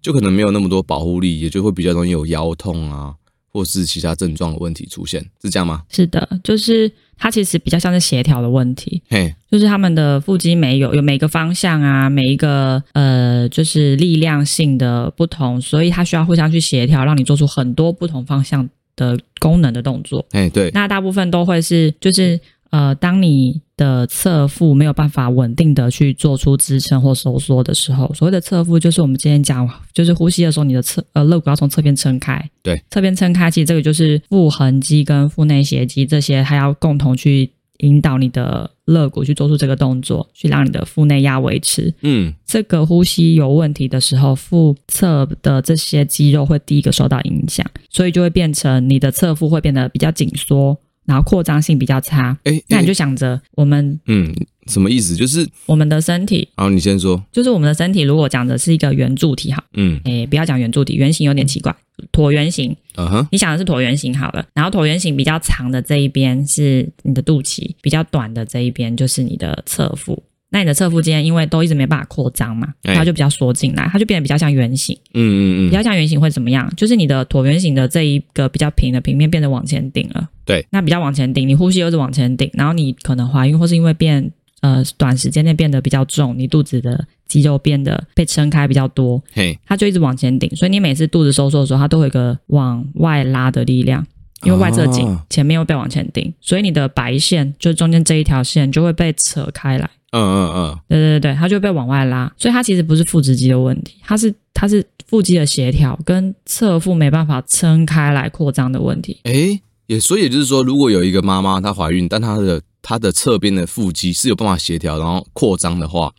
[0.00, 3.12] 就可能没有那么多保护力，也就会比较容易有腰痛啊，
[3.52, 5.82] 或是其他症状的问题出现，是这样吗？
[5.90, 18.66] 是的， 就是它其实比较像是协调的问题，嘿，就是他们的腹肌没有有每个方向啊，每一个呃，就是力量性的不同，所以它需要互相去协调，让你做出很多不同方向
[18.98, 22.38] 的功能的动作，哎，对，那大部分都会是，就是
[22.70, 37.52] 呃，当你的侧腹没有办法稳定的去做出支撑或收缩的时候，所谓的侧腹就是我们今天讲，就是呼吸的时候，你的侧呃肋骨要从侧边撑开，对，侧边撑开，其实这个就是腹横肌跟腹内斜肌这些，它要共同去。
[37.78, 41.92] 引导你的肋骨去做出这个动作，去让你的腹内压维持。
[42.02, 50.76] 嗯，这个呼吸有问题的时候，腹侧的这些肌肉会第一个受到影响，所以就会变成你的侧腹会变得比较紧缩，
[51.08, 52.36] 然后扩张性比较差。
[52.44, 54.32] 哎、欸，那你就想着我们，嗯，
[54.66, 55.16] 什么意思？
[55.16, 56.46] 就是我们的身体。
[56.54, 57.20] 好，你先说。
[57.32, 61.74] 就是我们的身体，如果讲的是一个圆柱体，好，嗯，哎，不要讲圆柱体，圆形有点奇怪。
[62.12, 70.22] 椭圆形，嗯哼，你想的是椭圆形好了，然后椭圆形比较长的这一边是你的肚脐，比较短的这一边就是你的侧腹。
[70.50, 74.96] 那你的侧腹肌因为都一直没办法扩张嘛，它就比较缩进来，它就变得比较像圆形。
[75.14, 76.70] 嗯嗯嗯，比较像圆形会怎么样？
[76.76, 80.28] 就是你的椭圆形的这一个比较平的平面变得往前顶了。
[80.44, 84.30] 对，那比较往前顶，你呼吸又是往前顶，然后你可能怀孕或是因为变
[84.60, 87.06] 呃短时间内变得比较重，你肚子的。
[87.28, 94.02] 肌肉变得被撑开比较多，嘿，它就一直往前顶，所以你每次肚子收缩的时候，它都会有一个往外拉的力量，
[94.44, 109.20] 因为外侧紧，哦、前面又被往前顶，所以你的白线就中间这一条线就会被扯开来，嗯嗯嗯，对对对，它就被往外拉，所以它其实不是腹直肌的问题，它是它是腹肌的协调跟侧腹没办法撑开来扩张的问题。
[109.24, 116.12] 诶，也所以也就是说，如果有一个妈妈她怀孕，但她的她的侧边的腹肌是有办法协调然后扩张的话。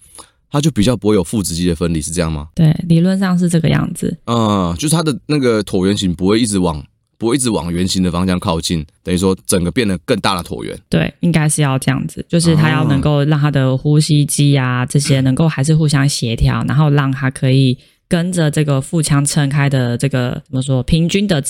[0.52, 2.48] 她就比较不会有腹直肌的分离，是这样吗？
[2.56, 4.18] 对，理论上是这个样子。
[4.26, 6.84] 嗯，就是它的那个椭圆形不会一直往
[7.20, 10.76] 不会一直往圆形的方向靠近，等于说整个变得更大的椭圆。
[10.90, 17.78] 对，应该是要这样子，就是他要能够让他的呼吸肌啊这些能够还是互相协调，然后让他可以
[18.08, 21.44] 跟着这个腹腔撑开的这个怎么说平均的。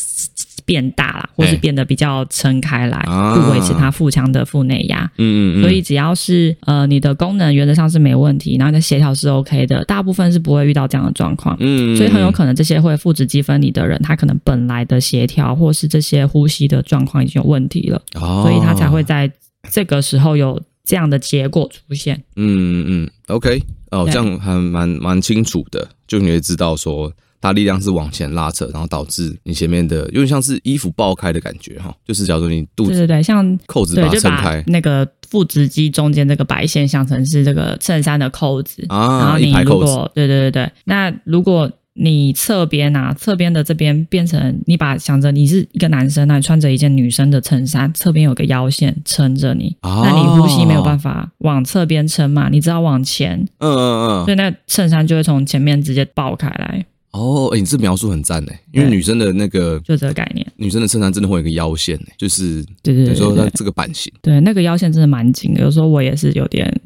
[0.69, 3.03] 变大了，或是变得比较撑开来，
[3.34, 5.03] 不维持它腹腔的腹内压。
[5.17, 5.63] 嗯嗯嗯。
[5.63, 11.58] 所以只要是呃你的功能原则上是没问题，然后你的协调是 OK 的，大部分是不会遇到这样的状况。
[11.60, 11.97] 嗯。
[11.97, 19.32] 所以很有可能这些会腹直肌分离的人，他可能本来的协调或是这些呼吸的状况已经有问题了，哦，所以他才会在
[19.71, 22.15] 这个时候有这样的结果出现。
[22.36, 23.10] 嗯嗯嗯。
[23.29, 27.12] OK，哦，这样还蛮蛮清楚的，就你会知道说。
[27.41, 41.71] 它力量是往前拉扯，然后导致你前面的有点像是衣服爆开的感觉哈，就是假如说你肚子对对对，像扣子把它撑开，那个腹直肌中间这个白线想成是这个衬衫的扣子啊，然后你如果对对对对，那如果
[42.02, 56.86] 你侧边啊，侧边的这边变成你把想着你是一个男生，那你穿着一件女生的衬衫，侧边有个腰线撑着你，哦，那你呼吸没有办法往侧边撑嘛，你只要往前，嗯嗯嗯，所以那衬衫就会从前面直接爆开来。
[57.11, 66.81] 哦，哎，你这描述很赞哎，因为女生的那个就这个概念，女生的衬衫真的会有一个腰线哎，就是对对对，说它这个版型，对那个腰线真的蛮紧的，有时候我也是有点，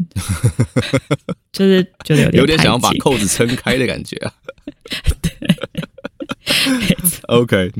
[1.52, 4.32] 就是觉得有点有点想要把扣子撑开的感觉啊。
[5.22, 5.32] 对
[7.28, 7.72] ，OK，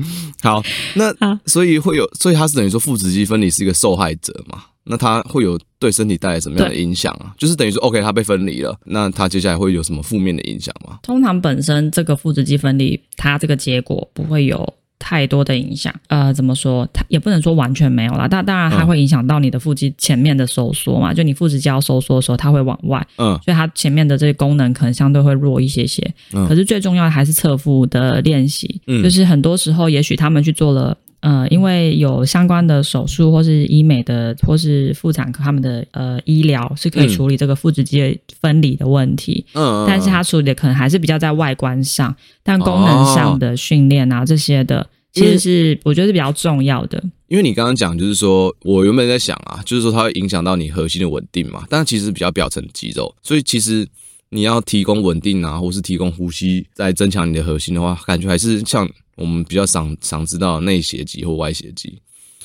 [0.42, 0.62] 好，
[0.94, 1.14] 那
[1.46, 4.64] 所以会有，所以他是等于说腹直肌分离是一个受害者嘛？
[4.84, 7.34] 那它会有对身体带来什么样的影响啊？
[7.38, 10.98] 就是等于说，OK，它被分离了，那它接下来会有什么负面的影响吗？
[11.02, 15.94] 通常本身这个腹直肌分离，它这个结果不会有太多的影响。
[16.08, 16.86] 呃，怎么说？
[16.92, 18.28] 它也不能说完全没有啦。
[18.30, 21.12] 但当然，它会影响到你的腹肌前面的收缩嘛。
[21.12, 26.02] 嗯、就你腹直肌要收缩的时候，它会往外，嗯，所以它前面的这些功能可能相对会弱一些些。
[26.32, 28.80] 嗯，可是最重要的还是侧腹的练习。
[28.86, 30.96] 嗯，就是很多时候，也许他们去做了。
[31.24, 39.42] 呃，因为有相关的手术，或是医美的，或是妇产科，他们的呃医疗是可以处理这个腹直肌分离的问题。
[39.54, 47.02] 嗯，但是它处理的可能还是比较在外观上，但功能上的训练啊、哦、这些的，其实是我觉得是比较重要的。
[47.28, 53.88] 因为你刚刚讲，就是说我原本在想啊，就是说它会影响到你核心的稳定嘛，但其实比较表层肌肉，所以其实
[54.28, 58.86] 你要提供稳定啊，或是提供呼吸，在增强你的核心的话，感觉还是像。
[59.16, 62.00] 我们比较常常知道内斜肌或外斜肌，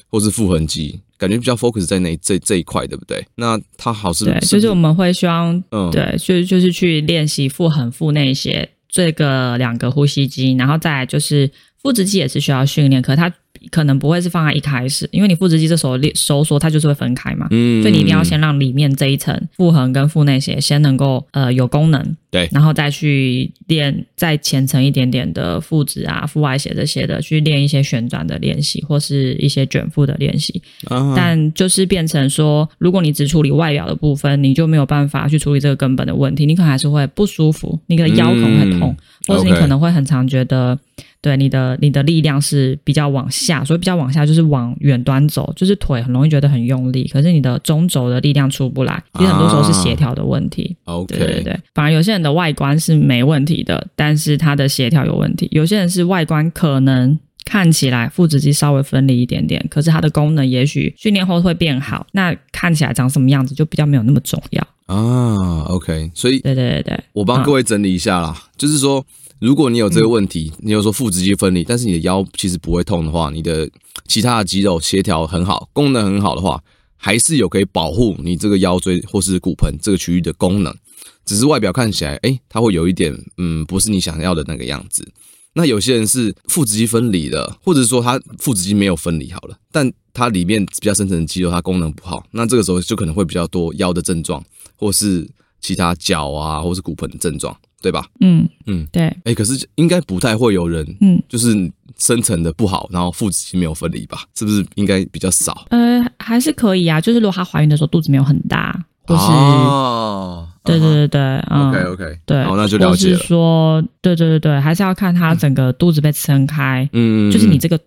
[0.07, 3.25] 或是腹横肌，感觉比较 focus 在那这这一块，对不对？
[3.35, 11.49] 那它好是，对，就是我们会希望，嗯，对，就就是去练习腹横、腹内斜这个两个呼吸肌，然后再来就是
[11.81, 13.33] 腹直肌也是需要训练，可它。
[13.71, 17.47] 可能不会是放在一开始，因为你腹直肌这时候练收缩，它就是会分开嘛。
[17.51, 30.61] 嗯，所以你一定要先让里面这一层腹横跟腹内斜先能够呃有功能，对，然后再去练再浅层一点点的腹直啊、腹外斜这些的，去练一些旋转的练习或是一些卷腹的练习。
[30.85, 31.13] Uh.
[31.15, 40.77] 但就是变成说，如果你只处理外表的部分，你就没有办法去处理这个根本的问题，你可能还是会不舒服，你的腰可能会痛，嗯、或是你可能会很常觉得。
[41.21, 50.73] 对你的你的力量是比较往下，所以比较往下就是往远端走，就是腿很容易觉得很用力，可是你的中轴的力量出不来，其实很多时候是协调的问题。
[50.85, 55.49] 啊、OK，对对对，反而有些人的外观是没问题的，但是他的协调有问题。
[55.51, 65.63] 有些人是外观可能看起来腹直肌稍微分离一点点，可是它的功能也许训练后会变好，那看起来长什么样子就比较没有那么重要啊。
[65.69, 69.05] OK，所以对对对对，我帮各位整理一下啦，嗯、就是说。
[69.39, 73.69] 如果你有这个问题，你有说腹直肌分离，但是你的腰其实不会痛的话，你的
[74.05, 76.61] 其他的肌肉协调很好，功能很好的话，
[76.97, 80.75] 还是有可以保护你这个腰椎或是骨盆这个区域的功能，
[81.23, 85.09] 只是外表看起来，哎，它会有一点，嗯，不是你想要的那个样子。
[85.53, 94.43] 那有些人是腹直肌分离的，或者说他腹直肌没有分离好了，但它里面比较深层的肌肉它功能不好，那这个时候就可能会比较多腰的症状，
[94.75, 95.27] 或是
[95.61, 97.55] 其他脚啊，或是骨盆的症状。
[97.81, 98.05] 对吧？
[98.19, 99.03] 嗯嗯，嗯对。
[99.23, 101.55] 哎，可是应该不太会有人，嗯，就是
[101.97, 104.25] 深层的不好，然后腹直肌没有分离吧？
[104.35, 105.65] 是不是应该比较少？
[105.69, 106.99] 呃，还是可以啊。
[106.99, 108.77] 就是如果她怀孕的时候肚子没有很大，
[109.07, 113.17] 或是哦，对对对对，OK OK，对，哦，那就了解了。
[113.17, 117.79] 是说，对对对对，还是要看她整个肚子被撑开，嗯，就是你这个，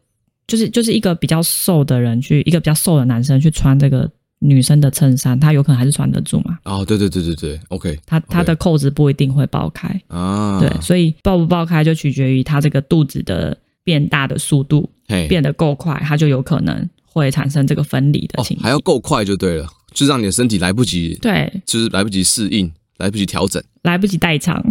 [0.52, 4.10] 就是就是一个比较瘦的人去，一个比较瘦的男生去穿这个。
[4.44, 6.58] 女生的衬衫，他有可能还是穿得住嘛？
[6.64, 18.58] 哦，对对对对对，OK，他他的扣子不一定会爆开啊，对，所以爆不爆开就取决于他这个肚子的变大的速度，嘿变得够快，他就有可能会产生这个分离的情况。
[18.58, 22.68] 哦，还要够快就对了，就让你的身体来不及，对，就是来不及适应，
[23.02, 24.64] 来不及调整，来不及代偿。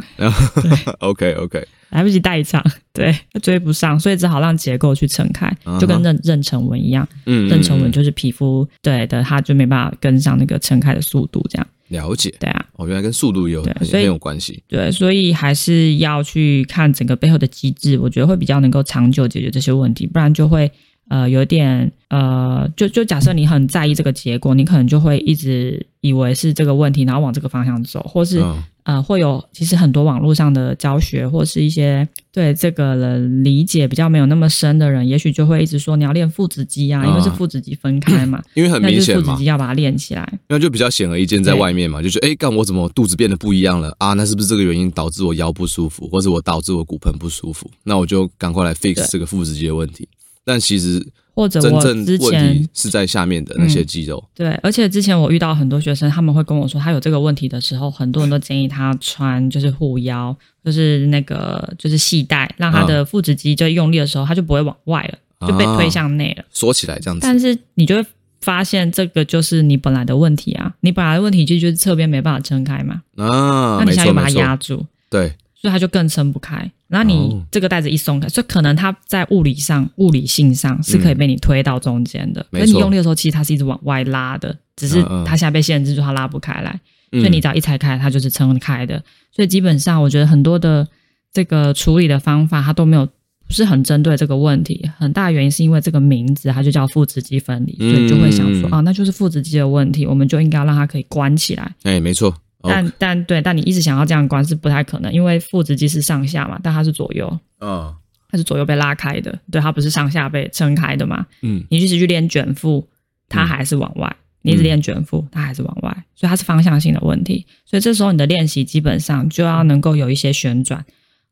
[0.99, 1.67] OK OK。
[1.89, 2.63] 来不及代偿，
[2.93, 7.05] 对，追不上，所以只好让结构去撑开，就跟妊妊娠纹一样。
[7.25, 11.67] 嗯，妊娠纹就是皮肤对的，它就没办法跟上那个撑开的速度，这样。
[11.89, 14.63] 了解，对啊，哦，原来跟速度有很很有关系。
[14.69, 20.71] 对，所以还是要去看整个背后的机制，我觉得会比较能够长久解决这些问题，不然就会
[21.11, 28.39] 呃有点呃，就就假设你很在意这个结果，你可能就会一直以为是这个问题，然后往这个方向走，或是。
[28.41, 44.13] 嗯呃，会有其实很多网络上的教学，或是一些对这个人理解比较没有那么深的人，也许就会一直说你要练腹直肌啊，因为是腹直肌分开嘛， 因为很明显嘛，腹直肌要把它练起来，那就比较显而易见在外面嘛，就觉得哎，干我怎么肚子变得不一样了啊？
[44.13, 47.69] 那是不是这个原因导致我腰不舒服，或者我导致我骨盆不舒服？
[47.83, 50.09] 那我就赶快来 fix 这个腹直肌的问题。
[50.45, 51.05] 对但其实。
[51.33, 67.21] 或者我之前是在下面的那些肌肉，嗯，对，而且之前我遇到很多学生，他们会跟我说，他有这个问题的时候，很多人都建议他穿就是护腰，就是那个就是系带，让他的腹直肌就用力的时候，他就不会往外了，就被推向内了，缩起来这样子。
[67.23, 68.05] 但是你就会
[68.41, 75.33] 发现，这个就是你本来的问题啊，你本来的问题就就是侧边没办法撑开嘛，啊，那你现在又把它压住，对。
[75.61, 76.69] 所以它就更撑不开。
[76.87, 82.45] 然后你这个袋子一松开，所以可能它在物理上、物理性上是可以被你推到中间的。
[82.51, 86.79] 可是你用力的时候，其实它是一直往外拉的，只是它现在被限制住，它拉不开来。
[87.11, 89.01] 所以你只要一拆开，它就是撑开的。
[89.31, 90.87] 所以基本上，我觉得很多的
[91.31, 94.89] 这个处理的方法，它都没有不是很针对这个问题。
[94.97, 101.75] 很大原因是因为这个名字，它就叫腹直肌分离，所以就会想说啊，那就是腹直肌的问题，我们就应该让它可以关起来。
[101.83, 102.33] 哎，没错。
[102.63, 102.93] 但、oh.
[102.97, 107.27] 但对，但你一直想要这样关是不太可能，因为腹直肌是上下嘛，但它是左右，
[107.59, 107.93] 嗯，oh.
[108.29, 112.87] 它是左右被拉开的，对，它不是上下被撑开的嘛，嗯，你一直去练卷腹，
[113.27, 117.45] 它还是往外；嗯、你一直练卷腹，它还是往外，所以它是方向性的问题。
[117.65, 120.85] 所以这时候你的练习基本上就要能够有一些旋转，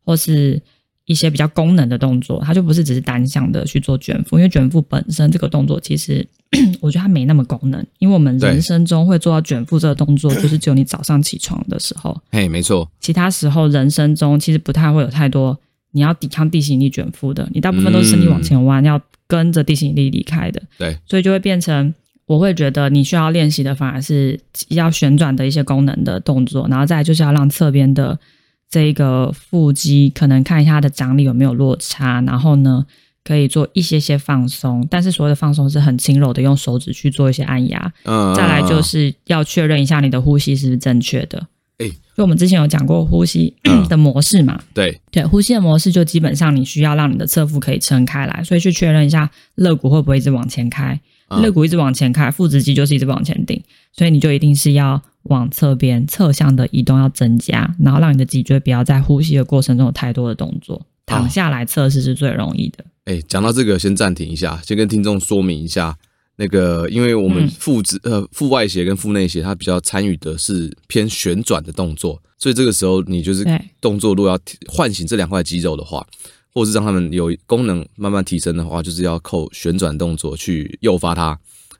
[0.03, 0.61] 或是。
[1.09, 6.23] 一些比较功能的动作，它就不是只是单向的去做卷腹，因为卷腹本身这个动作其实
[6.79, 15.59] 我觉得它没那么功能，因为我们人生中会做到卷腹这个动作，就是只有你早上起床的时候， 嘿，没错，其他时候人生中其实不太会有太多
[15.93, 21.91] 你要抵抗地心引力卷腹的，你大部分都是身体往前弯，嗯、要跟着地心引力离开的，对，所以就会变成
[22.27, 28.19] 我会觉得你需要练习的反而是要旋转的一些功能的动作，然后再来就是要让侧边的。
[28.69, 32.85] 这个腹肌可能看一下它的张力有没有落差，然后呢，
[33.23, 37.93] 可以做一些些放松，但是所谓的放松是很轻柔的，用手指去做一些按压。
[38.03, 41.47] 嗯，再来就是要确认一下你的呼吸是不是正确的。
[41.79, 43.55] 哎，就我们之前有讲过呼吸
[43.87, 44.61] 的模式嘛？
[44.73, 50.99] 对对，呼吸的模式就基本上你需要让你的侧腹可以撑开来，所以去确认一下肋骨会不会一直往前开。
[51.41, 53.61] 肋骨一直往前开，腹直肌就是一直往前顶，
[53.93, 60.85] 所以你就一定是要往侧边侧向的移动要增加，然后让你的脊椎不要在呼吸的过程中有太多的动作。
[61.05, 62.85] 躺下来测试是最容易的。
[63.05, 65.97] 哎、哦，讲到这个，先暂停一下，先跟听众说明一下，
[66.35, 73.43] 那个因为我们腹直呃腹外斜跟腹内斜，它比较参与的是偏旋转的动作，所以这个时候你就是
[73.81, 76.05] 动作如果要唤醒这两块肌肉的话。
[76.51, 81.39] 或是让他们有功能慢慢提升的话，就是要靠旋转动作去诱发它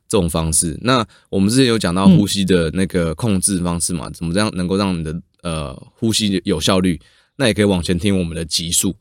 [0.09, 0.77] 这种方式。
[0.81, 4.09] 那我们之前有讲到呼吸的那个控制方式嘛？
[4.09, 6.99] 怎么这样能够让你的呃呼吸有效率？
[7.37, 8.93] 那也可以往前听我们的集数。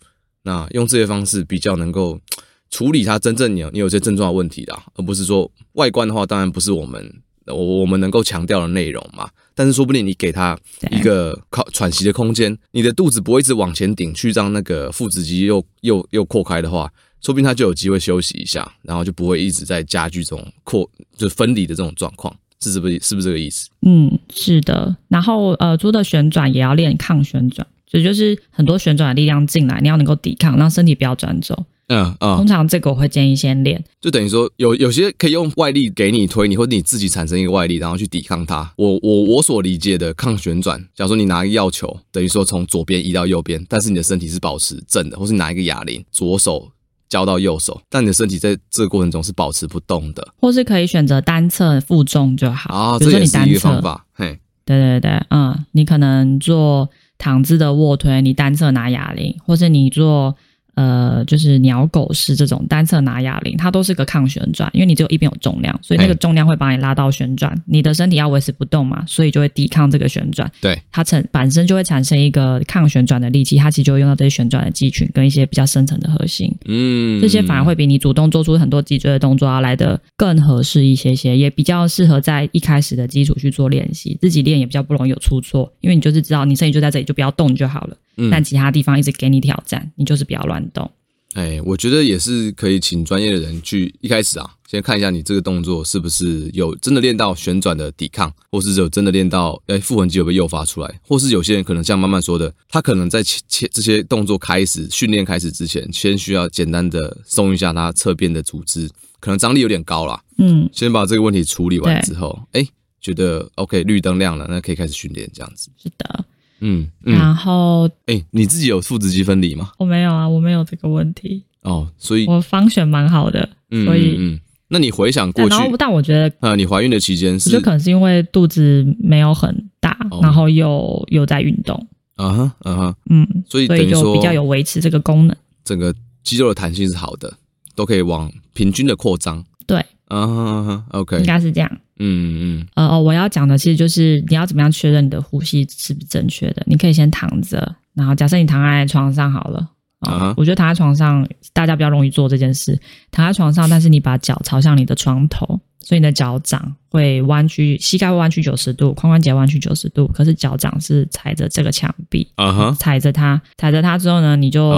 [0.43, 2.21] 那用这些方式比较能够
[2.71, 7.23] 处理它真正你有你有些症状的问题的，而不是说外观的话，当然不是我们。
[7.51, 10.55] 我我们能够强调的内容嘛，但是说不定你给他
[10.91, 23.69] 一个靠喘息的空间，你的肚子不会一直往前顶去让那个腹直肌又又又扩开的话，说不定他就有机会休息一下，然后就不会一直在加剧这种扩就分离的这种状况，是是不是是不是这个意思？
[23.83, 24.97] 嗯，是的。
[25.09, 31.65] 然后呃，除了旋转也要练抗旋转，所以就是很多旋转的力量进来，你要能够抵抗，让身体不要转走。
[31.91, 38.71] 嗯嗯，通常这个我会建议先练，就等于说有有些可以用外力给你推你，或者你自己产生一个外力，然后去抵抗它。
[38.77, 46.71] 我我我所理解的抗旋转，假如说你拿一个药球，等于说从左边移到右边，但是你的身体是保持正的，或是拿一个哑铃，左手
[47.09, 52.99] 交到右手，但你的身体在这个过程中是保持不动的，或是可以选择单侧负重就好啊。
[52.99, 54.05] 这也是一个方法。
[54.15, 60.37] 嘿，对对对，嗯，你可能做躺姿的卧推，你单侧拿哑铃，或是你做。
[60.79, 70.49] 呃，就是鸟狗式这种单侧拿哑铃，它都是个抗旋转，因为你只有一边有重量，所以那个重量会把你拉到旋转，你的身体要维持不动嘛，所以就会抵抗这个旋转。
[70.61, 76.49] 对，它成本身就会产生一个抗旋转的力气，它其实就会用到这些旋转的肌群跟一些比较深层的核心。
[76.67, 87.97] 嗯，这些反而会比你主动做出很多脊椎的动作要来的更合适一些些，也比较适合在一开始的基础去做练习，自己练也比较不容易有出错，因为你就是知道你身体就在这里，就不要动就好了。
[88.21, 90.91] 嗯但其他地方一直给你挑战，你就是不要乱动。
[91.35, 108.89] 哎，我觉得也是可以请专业的人去一开始啊，先看一下你这个动作是不是有真的练到旋转的抵抗，或是有真的练到哎腹横肌有被诱发出来，或是有些人可能像慢慢说的，他可能在前前这些动作开始训练开始之前，先需要简单的松一下他侧边的组织，
[109.21, 110.21] 可能张力有点高啦。
[110.39, 112.69] 嗯，先把这个问题处理完之后，哎对，
[113.03, 115.71] 觉得 OK 绿灯亮了，那可以开始训练这样子。
[115.81, 116.25] 是的。
[116.61, 117.15] 嗯，嗯。
[117.15, 119.71] 然后，哎、欸，你自己有腹直肌分离吗？
[119.79, 121.45] 我没有啊，我没有这个问题。
[121.63, 137.35] 哦，所以我方选蛮好的，嗯、所以嗯，那你回想过去，然后但我觉得，呃，你怀孕的期间是，就可能是因为肚子没有很大，哦、然后又又在运动，啊哈，啊哈，嗯，所以所以就比较有维持这个功能，整个肌肉的弹性是好的，
[137.75, 141.79] 都可以往平均的扩张，对，啊哈啊哈，OK，应该是这样。
[141.99, 146.63] 嗯嗯，呃哦，我要讲的其实就是你要怎么样确认你的呼吸是不是正确的。
[146.67, 149.69] 你可以先躺着，然后假设你躺在床上好了，
[150.01, 150.35] 啊、uh huh.
[150.37, 152.79] 我觉得躺在床上大家比较容易做这件事。
[153.11, 164.73] 躺在床上，但是你把脚朝向你的床头，所以你的脚掌会弯曲，膝盖会弯曲九十度，髋关节弯曲九十度，可是脚掌是踩着这个墙壁，啊哈，踩着它，踩着它之后呢，你就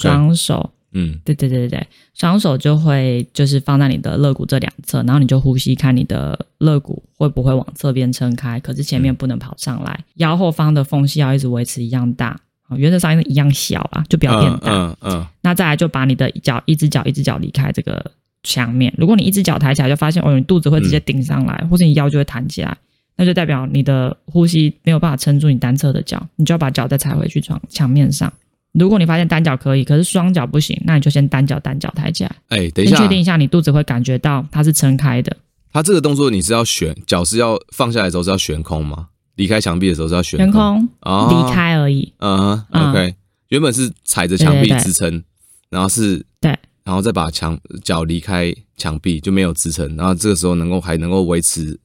[0.00, 0.70] 双手。
[0.94, 1.02] Oh.
[1.02, 12.38] 嗯，对对对对对，双手就会就是放在你的肋骨这两侧，然后你就呼吸，看你的肋骨会不会往侧边撑开，可是前面不能跑上来，嗯、腰后方的缝隙要一直维持一样大，
[12.76, 14.70] 原则上一样小啊，就不要变大。
[14.72, 15.12] 嗯嗯。
[15.14, 18.12] 嗯，那再来就把你的脚一只脚一只脚离开这个
[18.44, 22.76] 墙面，如果你一只脚抬起来，就发现哦，你肚子会直接顶上来，嗯、或者你腰就会弹起来，
[23.16, 28.32] 那就代表你的呼吸没有办法撑住你单侧的脚，你就要把脚再踩回去床墙面上。
[28.74, 32.36] 如果你发现单脚可以，可是双脚不行，那你就先单脚单脚抬起来。
[32.48, 35.36] 哎、欸，等一下，先确定一下你肚子会感觉到它是撑开的。
[35.72, 39.08] 它这个动作你是要悬脚是要放下来的时候是要悬空吗？
[39.36, 42.12] 离开墙壁的时候是要悬空，空哦，离开而已。
[42.18, 43.14] 嗯，OK，
[43.48, 45.22] 原本是踩着墙壁支撑，
[45.70, 51.78] 然后是对，然后再把墙脚离开墙壁就没有支撑，然后这个时候能够还能够维持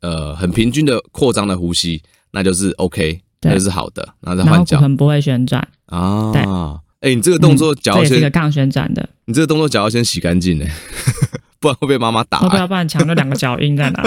[0.00, 3.20] 呃很平均的扩张的呼吸，那就是 OK。
[3.40, 6.32] 这是好的，然后再换脚，很不会旋转啊。
[6.32, 9.08] 对，哎、欸，你这个动作脚要先，这是一个抗旋转的。
[9.26, 10.64] 你这个动作脚要先洗干净呢，
[11.60, 12.48] 不然会被妈妈打、欸。
[12.48, 14.02] 不要不然墙的两个脚印在哪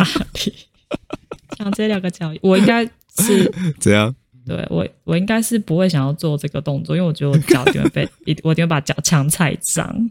[0.45, 0.53] 里？
[1.57, 2.85] 抢这两个脚印，我应该
[3.19, 4.13] 是 怎样？
[4.45, 8.09] 对我，我应该是不会想要做这个动作，因为我觉得我脚就会被，
[8.43, 10.09] 我一定会把脚墙踩脏。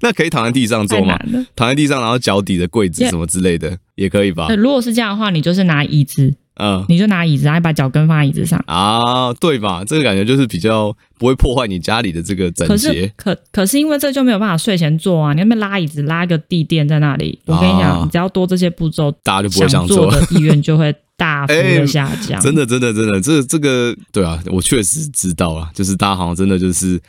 [0.00, 1.18] 那可以躺在地上做吗？
[1.56, 4.46] 躺在地上，然后脚底的柜子什么之类的.也可以吧？
[4.54, 6.32] 如果是这样的话，你就是拿椅子。
[6.56, 9.82] 嗯，你就拿椅子，然后把脚跟放在椅子上啊，对吧？
[9.84, 12.74] 这个感觉就是比较不会破坏你家里的这个整洁。
[12.74, 15.32] 可是，可可是因为这就没有办法睡前做啊！
[15.32, 22.38] 你那边拉椅子，拉个地垫在那里，我跟你讲，啊、你只要多这些步骤，大家就不会想做，的意愿就会大幅的 下降。
[22.38, 27.00] 欸、真的，真的，真的，这这个对啊，我确实知道啊，就是大家好像真的就是，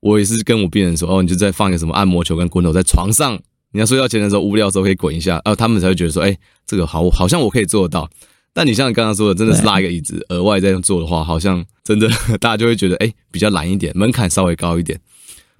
[0.00, 3.38] 我也是跟我病人说，哦，你就再放一个什么按摩球跟滚筒在床上，
[3.72, 8.06] 你要睡觉前的时候无聊的时候可以滚一下，然后他们才会觉得说，哎、欸，这个好，好像我可以做得到。
[8.52, 12.08] 但你像你刚刚说的，真的是拉一个椅子额外这样做的话，好像真的
[12.40, 15.00] 大家就会觉得哎、欸，比较懒一点，门槛稍微高一点。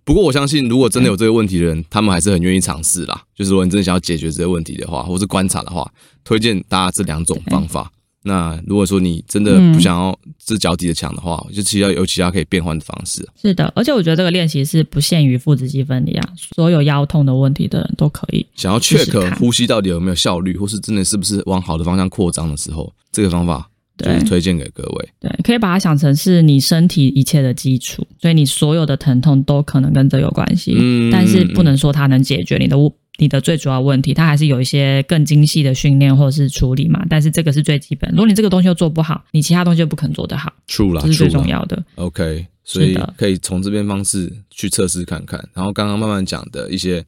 [0.02, 3.22] 不过我相信，如果真的有这个问题的人，他们还是很愿意尝试啦。
[3.36, 5.88] 就是如果你真的想要解决这些问题的话，或是观察的话，
[6.24, 7.92] 推荐大家这两种方法。
[8.22, 13.26] 那如果说你真的不想要这脚底的墙的话，嗯、就其实要有其他可以变换的方式。
[13.40, 18.46] 是的，而且我觉得这个练习是不限于腹直肌分离啊，所有腰痛的问题的人都可以。
[18.54, 23.66] 想要 check 呼吸到底有没有效率，或是真的是不是往好的方向扩张的时候，这个方法
[23.96, 25.08] 就是推荐给各位。
[25.18, 30.76] 对，可以把它想成是你身体一切的基础，所以你所有的疼痛都可能跟这有关系。
[30.78, 32.76] 嗯，但是不能说它能解决你的
[33.20, 37.04] 你的最主要问题，它还是有一些更精细的训练或者是处理嘛。
[37.08, 38.10] 但是这个是最基本。
[38.12, 40.50] 如果你这个东西又做不好，你其他东西又不可能做得好。
[40.66, 41.84] True 啦，这是最重要的。
[41.96, 45.38] OK，所以可以从这边方式去测试看看。
[45.52, 47.04] 然后刚刚慢慢讲的一些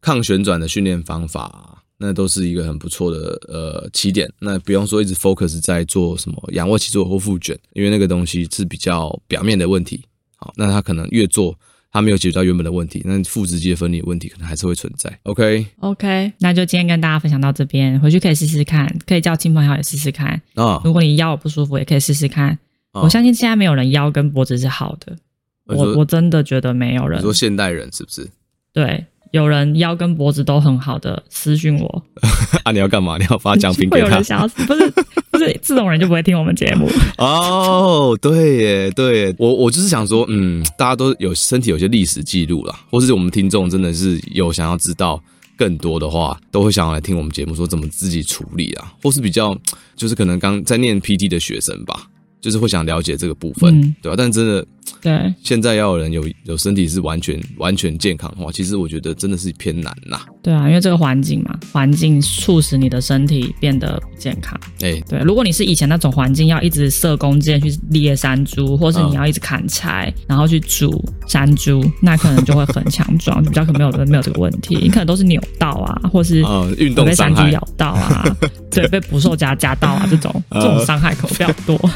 [0.00, 4.28] 抗旋转的训练方法，那都是一个很不错的呃起点。
[4.40, 10.02] 那不用说一直 focus 在做什么仰卧起坐或复卷，因为那个东西是比较表面的问题。
[10.38, 11.56] 好，那他可能越做。
[11.96, 15.10] 他没有解决到原本的问题，那腹直肌的分离问题可能还是会存在。
[15.22, 16.30] OK，OK，okay?
[16.40, 20.38] 那就今天跟大家分享到这边，回去可以试试看，可以叫亲朋好友试试看。
[20.56, 22.50] 啊，如果你腰不舒服，也可以试试看。
[22.92, 25.16] 哦，我相信现在没有人腰跟脖子是好的，
[25.64, 27.18] 我我，我真的觉得没有人。
[27.18, 28.28] 你说现代人是不是？
[28.74, 29.06] 对。
[29.32, 32.02] 有人腰跟脖子都很好的私讯我
[32.64, 32.72] 啊！
[32.72, 33.18] 你要干嘛？
[33.18, 34.04] 你要发奖品给他？
[34.06, 34.90] 会有人想要 不是
[35.30, 38.16] 不是这种人就不会听我们节目 哦。
[38.20, 45.22] 对耶，对耶，我我就是想说，嗯，大家都有身体有些历史记录啦，或是我们听众真的是有想要知道
[45.56, 49.56] 更多的话，都会想要来听我们节目，说怎么自己处理啊，或是比较
[49.94, 52.08] 就是可能刚在念 PT 的学生吧。
[52.46, 54.14] 就是会想了解这个部分，嗯、对吧？
[54.16, 54.64] 但真的，
[55.02, 60.20] 对，现在要有人有有身体是完全完全健康的话，其实我觉得真的是偏难呐。
[60.44, 64.56] 对啊，因为这个环境嘛，环境促使你的身体变得不健康。
[64.74, 74.76] 哎、欸，对，如果你是以前那种环境，要一直射弓箭去猎山猪，或是你要一直砍柴，嗯、然后去煮山猪，那可能就会很强壮，就比较可能没有 没有这个问题。
[74.80, 76.44] 你可能都是扭到啊，或是
[76.78, 78.24] 运动被山猪咬到啊，
[78.70, 81.90] 对，被捕兽夹夹到啊，这种这种伤害可能比较多。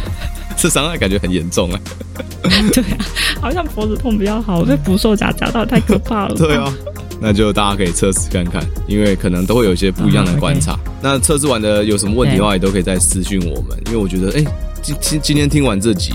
[0.61, 1.81] 这伤害感觉很严重啊！
[2.71, 2.99] 对啊，
[3.41, 6.35] 好像脖子痛比较好，被捕兽夹夹到太可怕了。
[6.37, 6.71] 对啊，
[7.19, 10.73] 那就大家可以测试看看，因为可能都会有一些不一样的观察。
[10.73, 13.79] 嗯 okay、那测试完的有什么问题的话，也都可以再私讯我们。
[13.87, 14.45] 因为我觉得，哎，
[14.83, 16.13] 今今今天听完这集，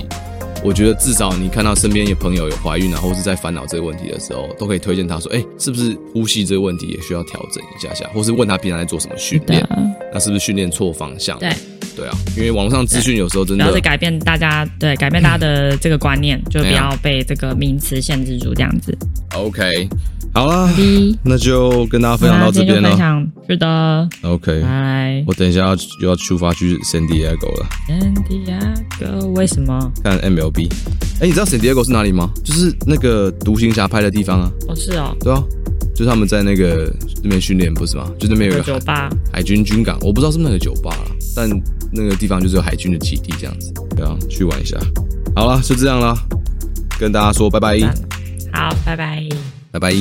[0.64, 9.80] 我觉得至少你看到身边有朋友有怀孕啊，或是在烦恼这个问题的时候，都可以推荐他说，哎，是不是呼吸这个问题也需要调整一下下，或是问他平常在做什么训练，的
[10.14, 11.40] 那是不是训练错方向？
[11.40, 11.52] 对。
[11.96, 18.96] 对啊，因为网络上资讯有时候真的，主要是改变大家对改变大家的这个观念，就不要被这个名词限制住这样子。
[19.34, 19.88] OK，
[20.34, 20.70] 好啦，
[21.24, 22.90] 那就跟大家分享到这边了。
[22.90, 25.24] 分享是的，OK，拜。
[25.26, 27.68] 我等一下要又要出发去 San Diego 了。
[27.88, 29.92] San Diego 为什么？
[30.04, 30.70] 看 MLB。
[31.22, 32.30] 哎，你知道 San Diego 是哪里吗？
[32.44, 34.52] 就是那个独行侠拍的地方啊。
[34.68, 35.16] 哦，是哦。
[35.22, 35.42] 对啊。
[35.94, 36.94] 就是他们在那个
[37.24, 38.06] 那边训练，不是吗？
[38.20, 41.50] 就那边有个酒吧，海军军港，我不知道是不是那个酒吧了，但
[41.96, 44.78] 那个地方就是有海军的基地这样子，对啊，去玩一下。
[45.36, 46.16] 好了，就这样了，
[47.00, 47.80] 跟大家说拜拜。
[48.52, 49.28] 好，拜拜，
[49.72, 49.94] 拜拜。